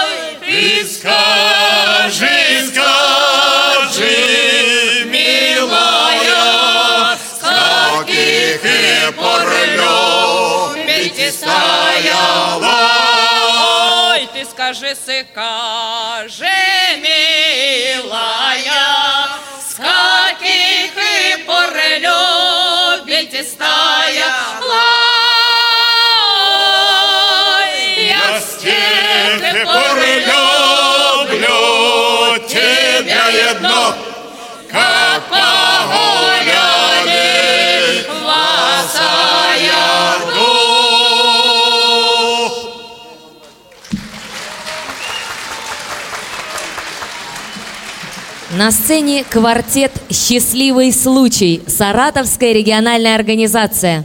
[0.00, 2.38] Ой, ты скажи,
[2.72, 4.14] скажи,
[5.06, 6.38] милая,
[7.16, 9.44] с каких и пор
[9.76, 12.76] любить стояла.
[14.14, 14.94] Ой, ты скажи, скажи,
[48.62, 54.04] На сцене квартет «Счастливый случай», Саратовская региональная организация.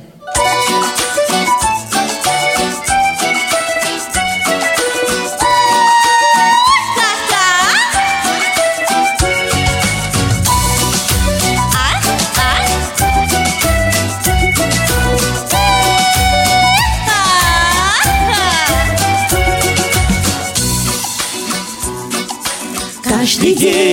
[23.03, 23.86] Каждый день,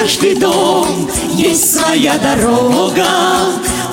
[0.00, 3.04] каждый дом есть своя дорога.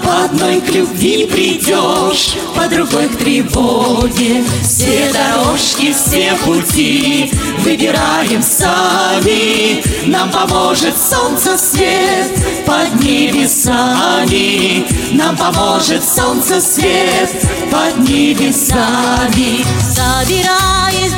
[0.03, 4.43] По одной к любви придешь, по другой к тревоге.
[4.63, 7.29] Все дорожки, все пути
[7.59, 9.83] выбираем сами.
[10.07, 12.31] Нам поможет солнце свет
[12.65, 14.85] под небесами.
[15.11, 17.29] Нам поможет солнце свет
[17.69, 19.65] под небесами.
[19.81, 21.11] Собираясь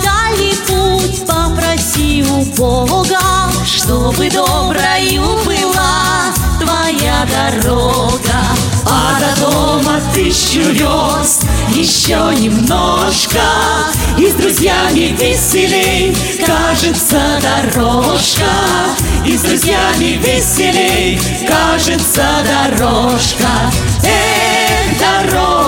[1.90, 3.20] попроси у Бога,
[3.66, 8.20] чтобы доброю была твоя дорога.
[8.86, 11.46] А до дома тысячу верст
[11.76, 13.40] еще немножко
[14.18, 18.50] И с друзьями веселей кажется дорожка,
[19.26, 23.72] и с друзьями веселей кажется дорожка.
[24.04, 25.59] Эх, дорога,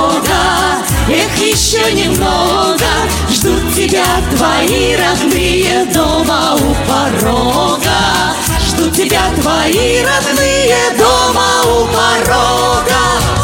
[1.11, 2.85] эх, еще немного,
[3.29, 4.05] ждут тебя
[4.35, 8.35] твои родные дома у порога.
[8.67, 13.40] Ждут тебя твои родные дома у порога.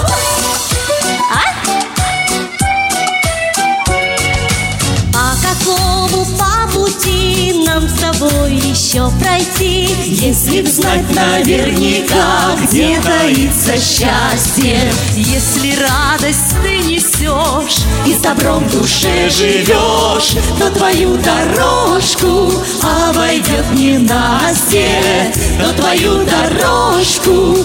[8.88, 9.90] Еще пройти?
[10.06, 14.80] Если б знать наверняка, где таится счастье,
[15.14, 25.34] Если радость ты несешь и с добром в душе живешь, то твою дорожку обойдет ненастье,
[25.60, 27.58] то твою дорожку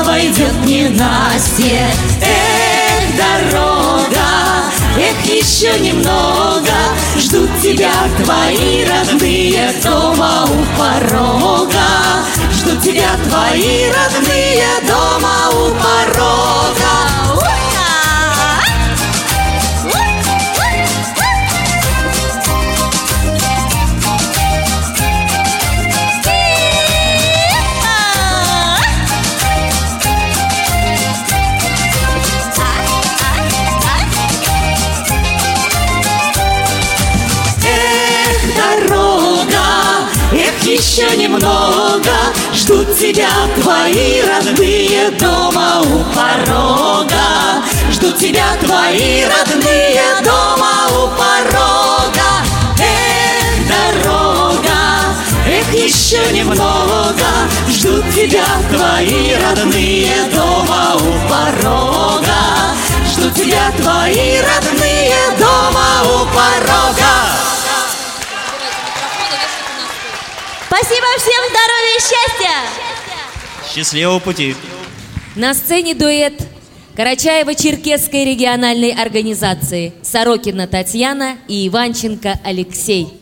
[0.00, 1.86] обойдет ненастье.
[2.22, 4.31] Эх, дорога,
[4.98, 6.72] эх, еще немного,
[7.16, 7.92] ждут тебя
[8.22, 11.82] твои родные дома у порога.
[12.52, 17.11] Ждут тебя твои родные дома у порога.
[41.32, 47.64] Еще немного Ждут тебя твои родные дома у порога.
[47.90, 52.30] Ждут тебя твои родные дома у порога.
[52.78, 57.26] Эх, дорога, эх, еще немного.
[57.68, 62.42] Ждут тебя твои родные дома у порога.
[63.10, 67.61] Ждут тебя твои родные дома у порога
[70.74, 73.74] Спасибо всем, здоровья и счастья!
[73.74, 74.56] Счастливого пути.
[75.36, 76.32] На сцене дуэт
[76.96, 83.20] Карачаево-Черкесской региональной организации Сорокина Татьяна и Иванченко Алексей.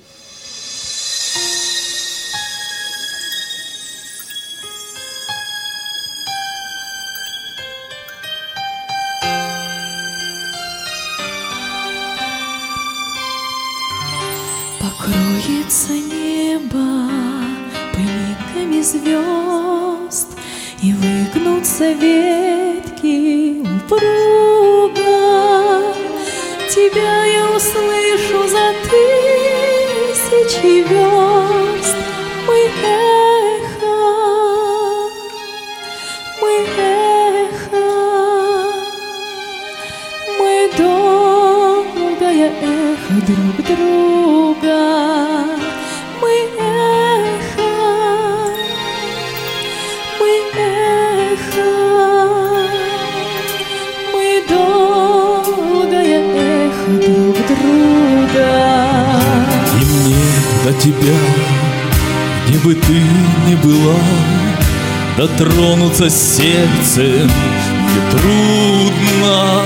[14.79, 17.30] Покроется небо
[18.61, 20.29] пылинками звезд
[20.83, 25.01] И выгнутся ветки упруга
[26.69, 31.20] Тебя я услышу за тысячи верст
[62.91, 63.01] ты
[63.49, 63.95] ни была,
[65.17, 67.31] Дотронуться сердцем
[67.93, 69.63] не трудно.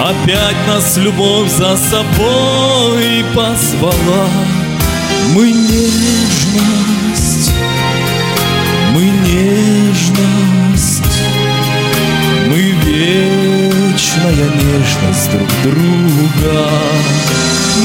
[0.00, 4.28] Опять нас любовь за собой позвала.
[5.34, 7.52] Мы нежность,
[8.94, 11.02] мы нежность,
[12.48, 16.58] мы вечная нежность друг друга.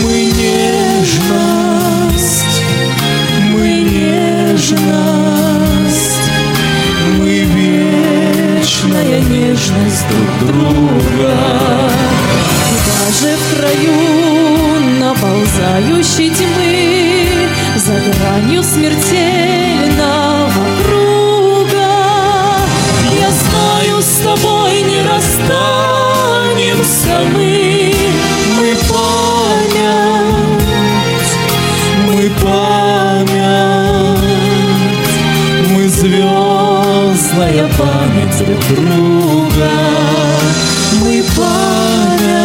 [0.03, 2.05] Мы нежность,
[4.72, 6.30] нежность,
[7.20, 11.36] мы вечная нежность друг друга.
[12.88, 14.00] Даже в краю
[15.00, 20.52] наползающей тьмы За гранью смертельного
[20.84, 21.92] круга.
[23.20, 25.56] Я знаю, с тобой не расстанемся
[27.34, 27.74] Мы
[37.45, 39.72] звездная память друг друга.
[41.01, 42.35] Мы память,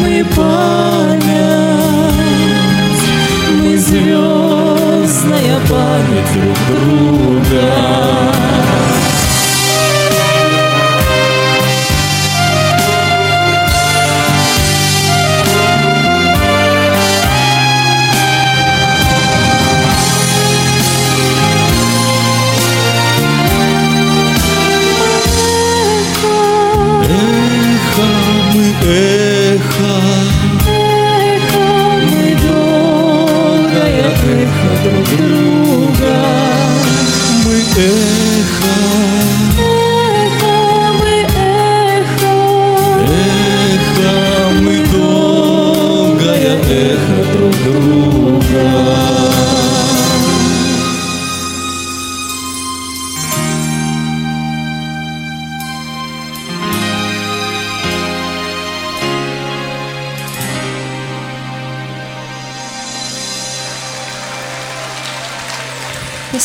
[0.00, 1.32] мы память,
[3.62, 8.51] мы звездная память друг друга.
[34.92, 35.31] Друг друга.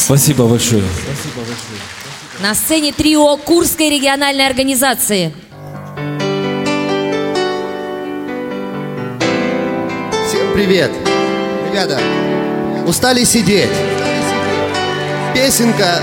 [0.08, 0.86] Спасибо большое.
[2.40, 5.34] На сцене трио Курской региональной организации.
[10.26, 10.92] Всем привет!
[11.70, 12.00] Ребята,
[12.86, 13.70] устали сидеть?
[15.36, 16.00] Песенка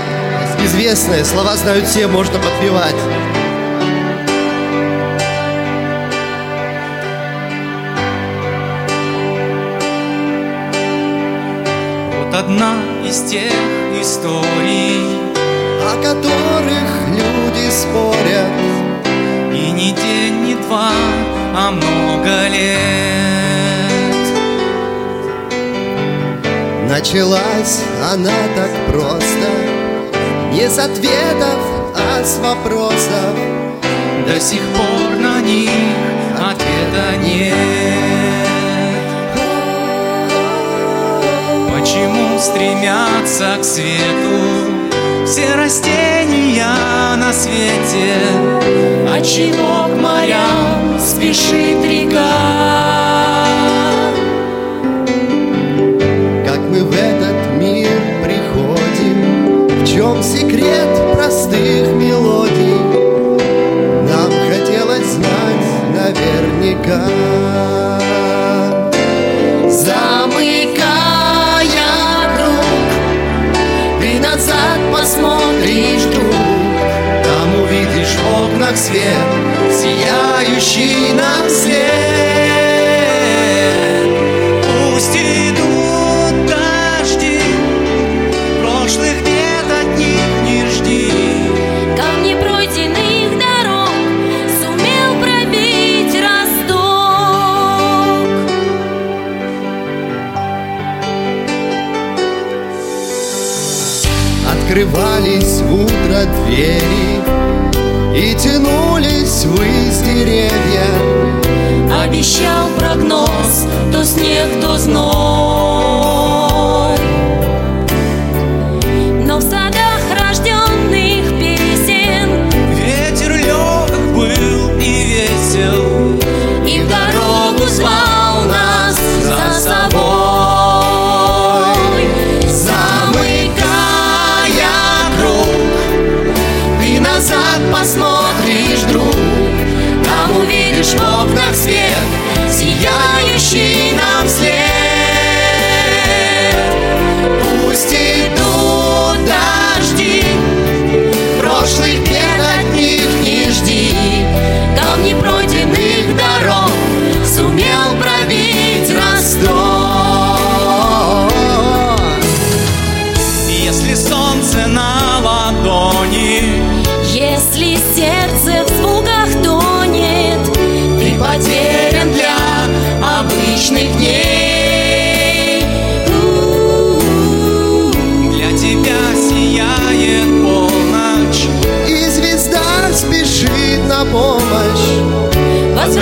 [0.63, 2.93] известная, слова знают все, можно подпевать.
[12.19, 13.51] Вот одна из тех
[14.05, 15.01] историй,
[15.81, 18.53] о которых люди спорят.
[19.51, 20.91] И не день, не два,
[21.55, 24.25] а много лет.
[26.87, 27.81] Началась
[28.13, 29.49] она так просто,
[30.51, 31.59] не с ответов,
[31.95, 33.35] а с вопросов.
[34.27, 35.71] До сих пор на них
[36.37, 37.74] ответа нет.
[41.85, 44.41] Почему стремятся к свету
[45.23, 46.65] все растения
[47.15, 48.15] на свете?
[49.13, 53.45] Отчего к морям спешит река?
[56.43, 62.79] Как мы в этот мир приходим, в чем секрет простых мелодий?
[64.09, 67.14] Нам хотелось знать наверняка.
[106.55, 107.21] Двери
[108.15, 110.64] И тянулись ввысь деревья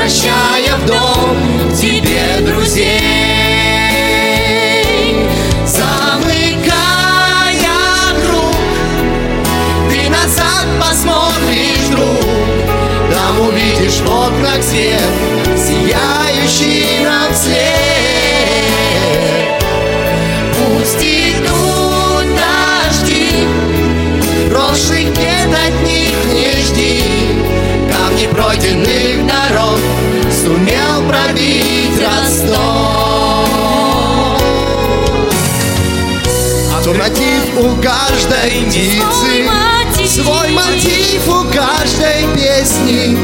[0.03, 1.37] Возвращая в дом
[1.73, 2.99] тебе друзей.
[5.65, 6.73] Замыкая
[8.21, 8.53] круг
[9.89, 12.19] Ты назад посмотришь, друг.
[13.13, 15.32] Там увидишь в окнах свет
[31.33, 33.47] Пробить Ростов.
[36.83, 39.49] Свой мотив у каждой птицы
[40.05, 43.17] Свой мотив у каждой песни.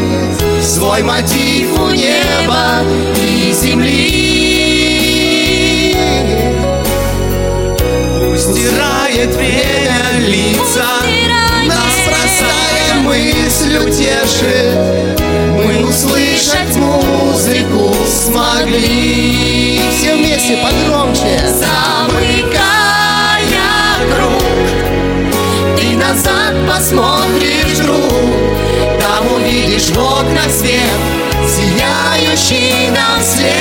[0.63, 2.81] Свой мотив у неба
[3.15, 4.35] и земли.
[8.19, 10.87] Пусть стирает время лица,
[11.67, 15.19] Нас простая мысль утешит.
[15.59, 19.81] Мы услышать музыку смогли.
[19.91, 21.39] Все вместе, погромче.
[21.47, 22.59] Замыкая
[24.13, 24.43] круг
[25.77, 27.99] Ты назад посмотришь, друг.
[28.99, 30.99] Там увидишь в окнах свет
[31.47, 33.53] Сияющий нам след.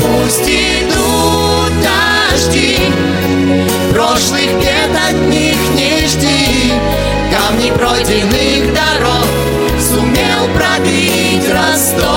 [0.00, 2.78] Пусть идут дожди
[3.92, 6.72] Прошлых лет от них не жди.
[7.30, 8.47] Камни пройдены
[10.54, 12.08] пробить Ростов.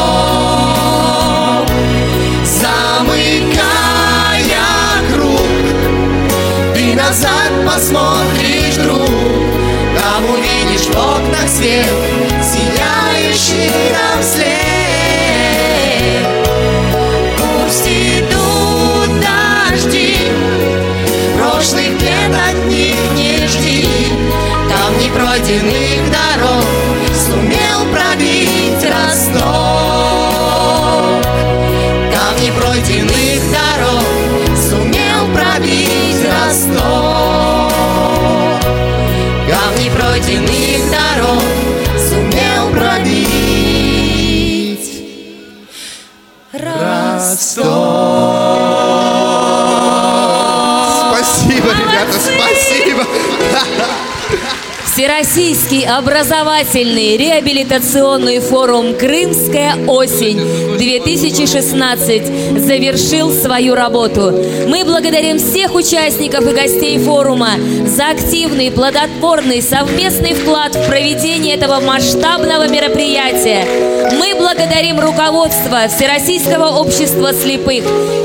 [2.43, 3.65] Замыкая
[5.13, 5.41] круг,
[6.73, 9.09] ты назад посмотришь, друг,
[9.99, 11.87] там увидишь в окнах свет,
[12.43, 14.21] сияющий нам
[17.91, 20.17] идут дожди,
[21.37, 23.87] прошлых бед от них не жди,
[24.69, 26.80] камни пройденных дорог
[55.01, 64.31] Всероссийский образовательный реабилитационный форум «Крымская осень-2016» завершил свою работу.
[64.67, 67.53] Мы благодарим всех участников и гостей форума
[67.87, 73.90] за активный, плодотворный совместный вклад в проведение этого масштабного мероприятия.
[74.13, 77.83] Мы благодарим руководство Всероссийского общества слепых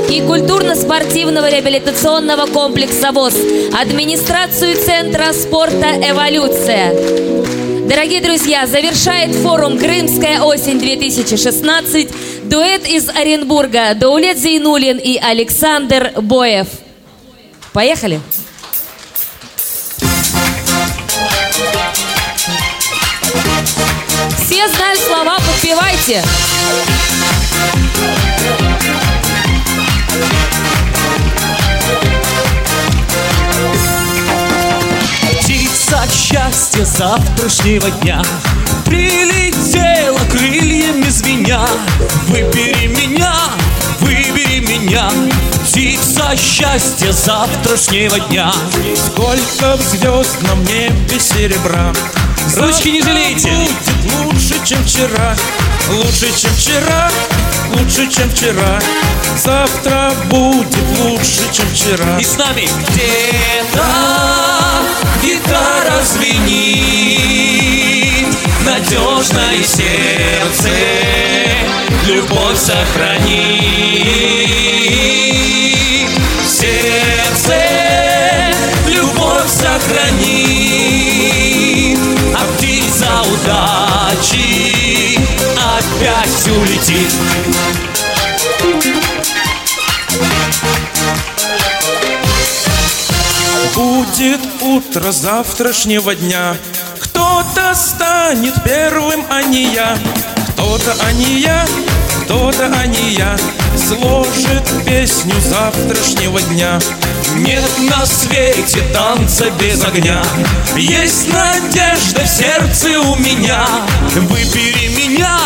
[0.09, 3.35] и культурно-спортивного реабилитационного комплекса ВОЗ,
[3.73, 6.93] администрацию Центра спорта «Эволюция».
[7.87, 12.13] Дорогие друзья, завершает форум «Крымская осень-2016»
[12.49, 16.67] дуэт из Оренбурга Даулет Зейнулин и Александр Боев.
[17.71, 18.19] Поехали!
[26.07, 26.23] Подпевайте.
[35.41, 38.21] Птица счастья завтрашнего дня
[38.85, 41.65] Прилетела крыльями звеня
[42.27, 43.33] Выбери меня,
[43.99, 45.09] выбери меня
[45.65, 48.51] Птица счастья завтрашнего дня
[48.95, 51.93] Сколько в звездном небе серебра
[52.55, 53.49] Ручки не жалейте.
[53.49, 55.35] Будет лучше, чем вчера
[55.89, 57.09] Лучше, чем вчера
[57.73, 58.79] Лучше, чем вчера.
[59.37, 62.17] Завтра будет лучше, чем вчера.
[62.19, 63.85] И с нами где-то
[65.21, 67.07] гитара звенит
[68.65, 70.69] Надежное сердце
[72.05, 73.67] Любовь сохранит.
[76.47, 77.55] Сердце
[78.87, 80.39] Любовь сохранит
[82.33, 83.86] А птица удачи
[86.47, 87.13] Опять улетит.
[93.75, 96.55] Будет утро завтрашнего дня.
[96.99, 99.97] Кто-то станет первым, а не я.
[100.53, 101.65] Кто-то, а не я,
[102.23, 103.37] кто-то, а не я.
[103.77, 106.79] Сложит песню завтрашнего дня
[107.37, 110.21] Нет на свете танца без огня.
[110.75, 113.65] Есть надежда в сердце у меня.
[114.15, 115.39] Выбери меня,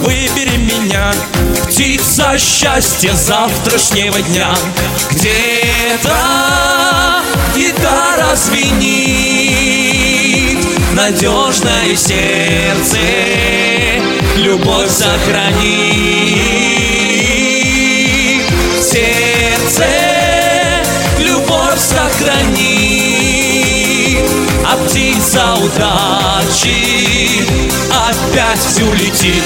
[0.00, 1.12] выбери меня
[1.66, 4.54] Птица счастья завтрашнего дня.
[5.10, 6.14] Где-то
[7.56, 9.40] гитара звенит?
[10.92, 12.98] Надежное сердце
[14.36, 16.10] Любовь сохранит.
[18.82, 20.09] Сердце
[21.90, 22.70] Любовь сохранит
[24.64, 27.44] А птица удачи
[27.90, 29.42] Опять улетит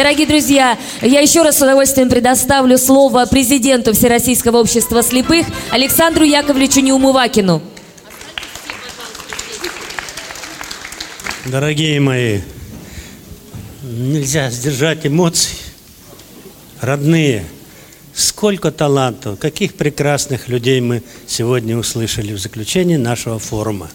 [0.00, 6.80] Дорогие друзья, я еще раз с удовольствием предоставлю слово президенту Всероссийского общества слепых Александру Яковлевичу
[6.80, 7.60] Неумывакину.
[11.44, 12.40] Дорогие мои,
[13.82, 15.58] нельзя сдержать эмоций.
[16.80, 17.44] Родные,
[18.14, 23.90] сколько талантов, каких прекрасных людей мы сегодня услышали в заключении нашего форума.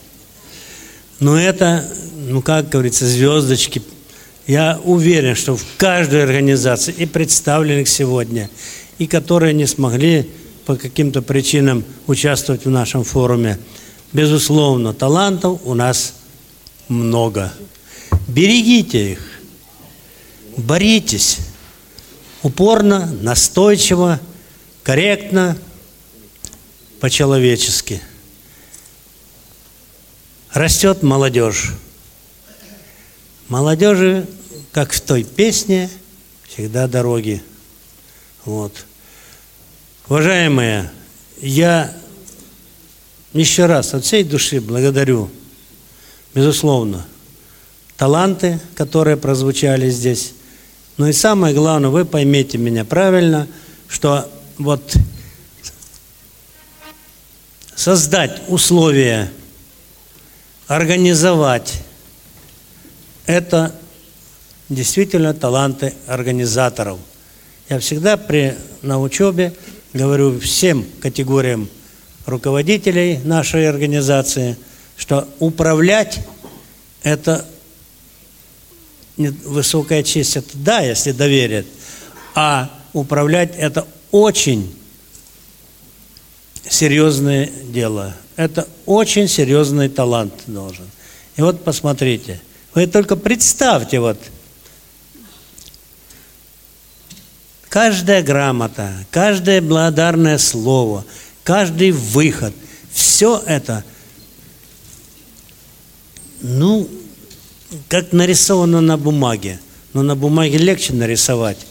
[1.19, 1.83] Но это,
[2.27, 3.81] ну как говорится, звездочки.
[4.47, 8.49] Я уверен, что в каждой организации и представленных сегодня,
[8.99, 10.29] и которые не смогли
[10.65, 13.57] по каким-то причинам участвовать в нашем форуме,
[14.13, 16.13] безусловно, талантов у нас
[16.87, 17.51] много.
[18.27, 19.19] Берегите их,
[20.57, 21.39] боритесь
[22.43, 24.19] упорно, настойчиво,
[24.83, 25.57] корректно,
[26.99, 27.99] по-человечески.
[30.53, 31.73] Растет молодежь.
[33.47, 34.27] Молодежи,
[34.71, 35.89] как в той песне,
[36.47, 37.43] всегда дороги.
[38.43, 38.85] Вот.
[40.07, 40.91] Уважаемые,
[41.41, 41.95] я
[43.33, 45.29] еще раз от всей души благодарю,
[46.33, 47.05] безусловно,
[47.97, 50.33] таланты, которые прозвучали здесь.
[50.97, 53.47] Но и самое главное, вы поймите меня правильно,
[53.87, 54.95] что вот
[57.75, 59.31] создать условия,
[60.67, 61.81] организовать,
[63.25, 63.73] это
[64.69, 66.99] действительно таланты организаторов.
[67.69, 69.53] Я всегда при, на учебе
[69.93, 71.69] говорю всем категориям
[72.25, 74.57] руководителей нашей организации,
[74.97, 76.19] что управлять–
[77.03, 77.45] это
[79.17, 81.65] высокая честь, это да, если доверят,
[82.33, 84.75] а управлять– это очень
[86.67, 88.15] серьезное дело.
[88.35, 90.85] Это очень серьезный талант должен.
[91.37, 92.41] И вот посмотрите,
[92.75, 94.19] вы только представьте вот,
[97.69, 101.05] каждая грамота, каждое благодарное слово,
[101.43, 102.53] каждый выход,
[102.91, 103.83] все это,
[106.41, 106.87] ну,
[107.87, 109.59] как нарисовано на бумаге.
[109.93, 111.65] Но на бумаге легче нарисовать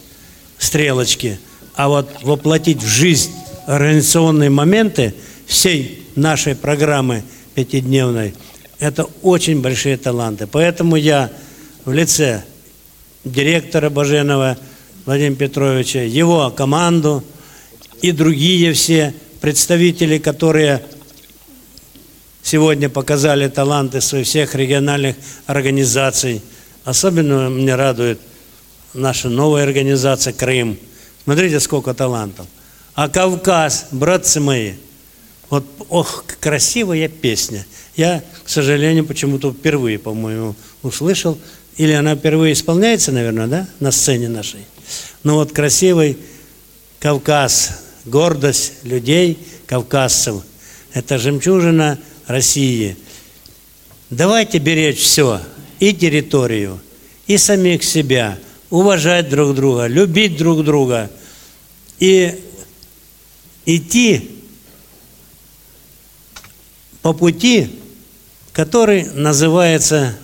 [0.58, 1.38] стрелочки,
[1.74, 3.30] а вот воплотить в жизнь
[3.66, 5.14] организационные моменты
[5.46, 7.22] всей нашей программы
[7.54, 8.34] пятидневной,
[8.84, 10.46] это очень большие таланты.
[10.46, 11.30] Поэтому я
[11.84, 12.44] в лице
[13.24, 14.58] директора Баженова
[15.06, 17.24] Владимира Петровича, его команду
[18.02, 20.84] и другие все представители, которые
[22.42, 25.16] сегодня показали таланты своих всех региональных
[25.46, 26.42] организаций.
[26.84, 28.20] Особенно меня радует
[28.92, 30.78] наша новая организация «Крым».
[31.24, 32.46] Смотрите, сколько талантов.
[32.94, 34.74] А Кавказ, братцы мои,
[35.48, 37.64] вот, ох, красивая песня.
[37.96, 41.38] Я, к сожалению, почему-то впервые, по-моему, услышал.
[41.76, 44.60] Или она впервые исполняется, наверное, да, на сцене нашей.
[45.22, 46.18] Но вот красивый
[47.04, 50.42] Кавказ, гордость людей, кавказцев.
[50.94, 52.96] Это жемчужина России.
[54.08, 55.40] Давайте беречь все,
[55.80, 56.80] и территорию,
[57.26, 58.38] и самих себя,
[58.70, 61.10] уважать друг друга, любить друг друга
[61.98, 62.40] и
[63.66, 64.30] идти
[67.02, 67.68] по пути,
[68.54, 70.14] который называется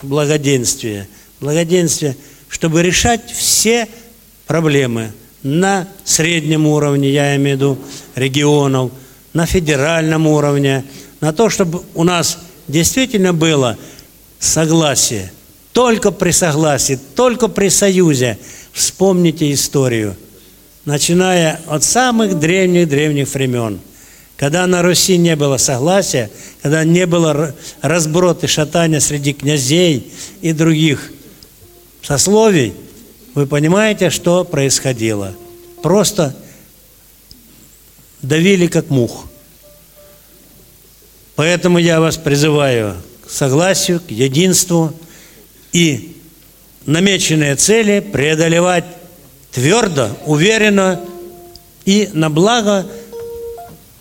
[0.00, 1.08] благоденствие.
[1.40, 2.16] Благоденствие,
[2.48, 3.88] чтобы решать все
[4.46, 5.12] проблемы
[5.42, 7.78] на среднем уровне, я имею в виду
[8.14, 8.92] регионов,
[9.32, 10.84] на федеральном уровне,
[11.20, 12.38] на то, чтобы у нас
[12.68, 13.76] действительно было
[14.38, 15.32] согласие.
[15.72, 18.38] Только при согласии, только при союзе.
[18.72, 20.16] Вспомните историю,
[20.84, 23.80] начиная от самых древних-древних времен–
[24.40, 26.30] когда на Руси не было согласия,
[26.62, 30.10] когда не было р- разброд и шатания среди князей
[30.40, 31.12] и других
[32.00, 32.72] сословий,
[33.34, 35.34] вы понимаете, что происходило?
[35.82, 36.34] Просто
[38.22, 39.26] давили как мух.
[41.36, 42.96] Поэтому я вас призываю
[43.26, 44.94] к согласию, к единству
[45.74, 46.16] и
[46.86, 48.86] намеченные цели преодолевать
[49.52, 50.98] твердо, уверенно
[51.84, 52.86] и на благо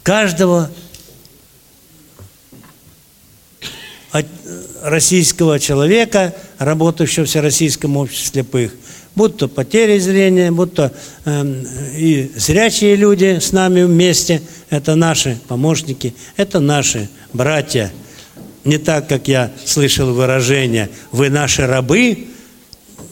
[0.10, 0.72] каждого
[4.82, 8.74] российского человека, работающего в Всероссийском обществе слепых,
[9.14, 10.92] будь то потери зрения, будь то
[11.26, 11.64] эм,
[11.96, 14.42] и зрячие люди с нами вместе,
[14.72, 17.92] это наши помощники, это наши братья.
[18.64, 22.30] Не так, как я слышал выражение «вы наши рабы»,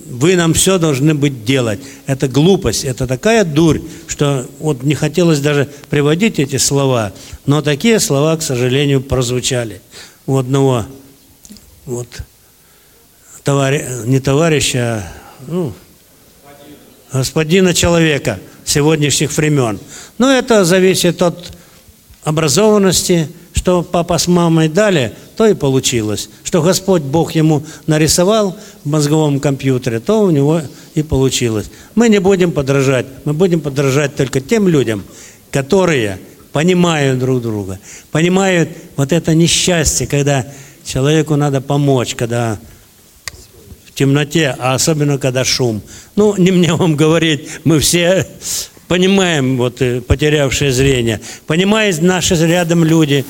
[0.10, 1.80] вы нам все должны быть делать.
[2.06, 7.14] Это глупость, это такая дурь, что вот не хотелось даже приводить эти слова,
[7.46, 9.82] но такие слова, к сожалению, прозвучали
[10.26, 10.86] у одного
[11.86, 12.08] вот
[13.44, 15.14] товарищ, не товарища, а
[15.48, 15.74] ну,
[17.14, 19.80] господина человека сегодняшних времен.
[20.18, 21.54] Но это зависит от
[22.24, 23.30] образованности,
[23.68, 26.30] что папа с мамой дали, то и получилось.
[26.46, 30.62] Что Господь Бог ему нарисовал в мозговом компьютере, то у него
[30.96, 31.70] и получилось.
[31.94, 35.04] Мы не будем подражать, мы будем подражать только тем людям,
[35.52, 36.18] которые
[36.54, 37.78] понимают друг друга,
[38.10, 40.48] понимают вот это несчастье, когда
[40.86, 42.60] человеку надо помочь, когда
[43.86, 45.82] в темноте, а особенно когда шум.
[46.16, 48.26] Ну, не мне вам говорить, мы все
[48.88, 53.26] понимаем, вот э, потерявшие зрение, понимают наши рядом люди,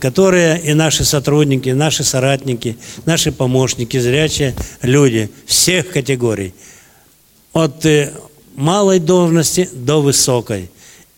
[0.00, 2.76] которые и наши сотрудники, и наши соратники,
[3.06, 6.52] наши помощники, зрячие люди всех категорий.
[7.52, 8.12] От э,
[8.54, 10.70] малой должности до высокой.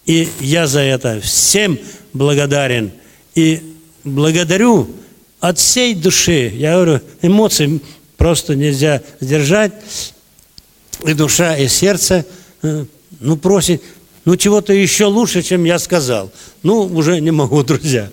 [0.07, 1.79] И я за это всем
[2.13, 2.93] благодарен.
[3.35, 3.75] И
[4.05, 4.89] благодарю
[5.41, 6.53] от всей души.
[6.55, 7.81] Я говорю, эмоций
[8.17, 9.73] просто нельзя сдержать.
[11.05, 12.25] И душа, и сердце,
[12.63, 12.85] э,
[13.21, 13.83] ну, просит,
[14.25, 16.31] ну, чего-то еще лучше, чем я сказал.
[16.63, 18.11] Ну, уже не могу, друзья.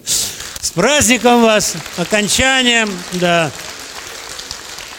[0.62, 3.50] С праздником вас, окончанием, да.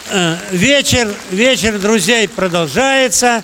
[0.09, 3.43] Э, Вечер, вечер друзей продолжается.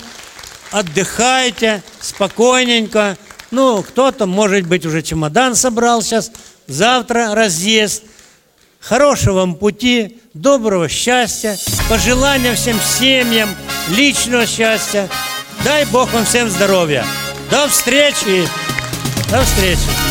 [0.71, 3.17] Отдыхайте спокойненько.
[3.51, 6.31] Ну, кто-то, может быть, уже чемодан собрал сейчас.
[6.67, 8.03] Завтра разъезд.
[8.79, 11.57] Хорошего вам пути, доброго счастья,
[11.89, 13.53] пожелания всем семьям,
[13.89, 15.09] личного счастья.
[15.65, 17.05] Дай Бог вам всем здоровья.
[17.49, 18.47] До встречи.
[19.29, 20.08] До встречи.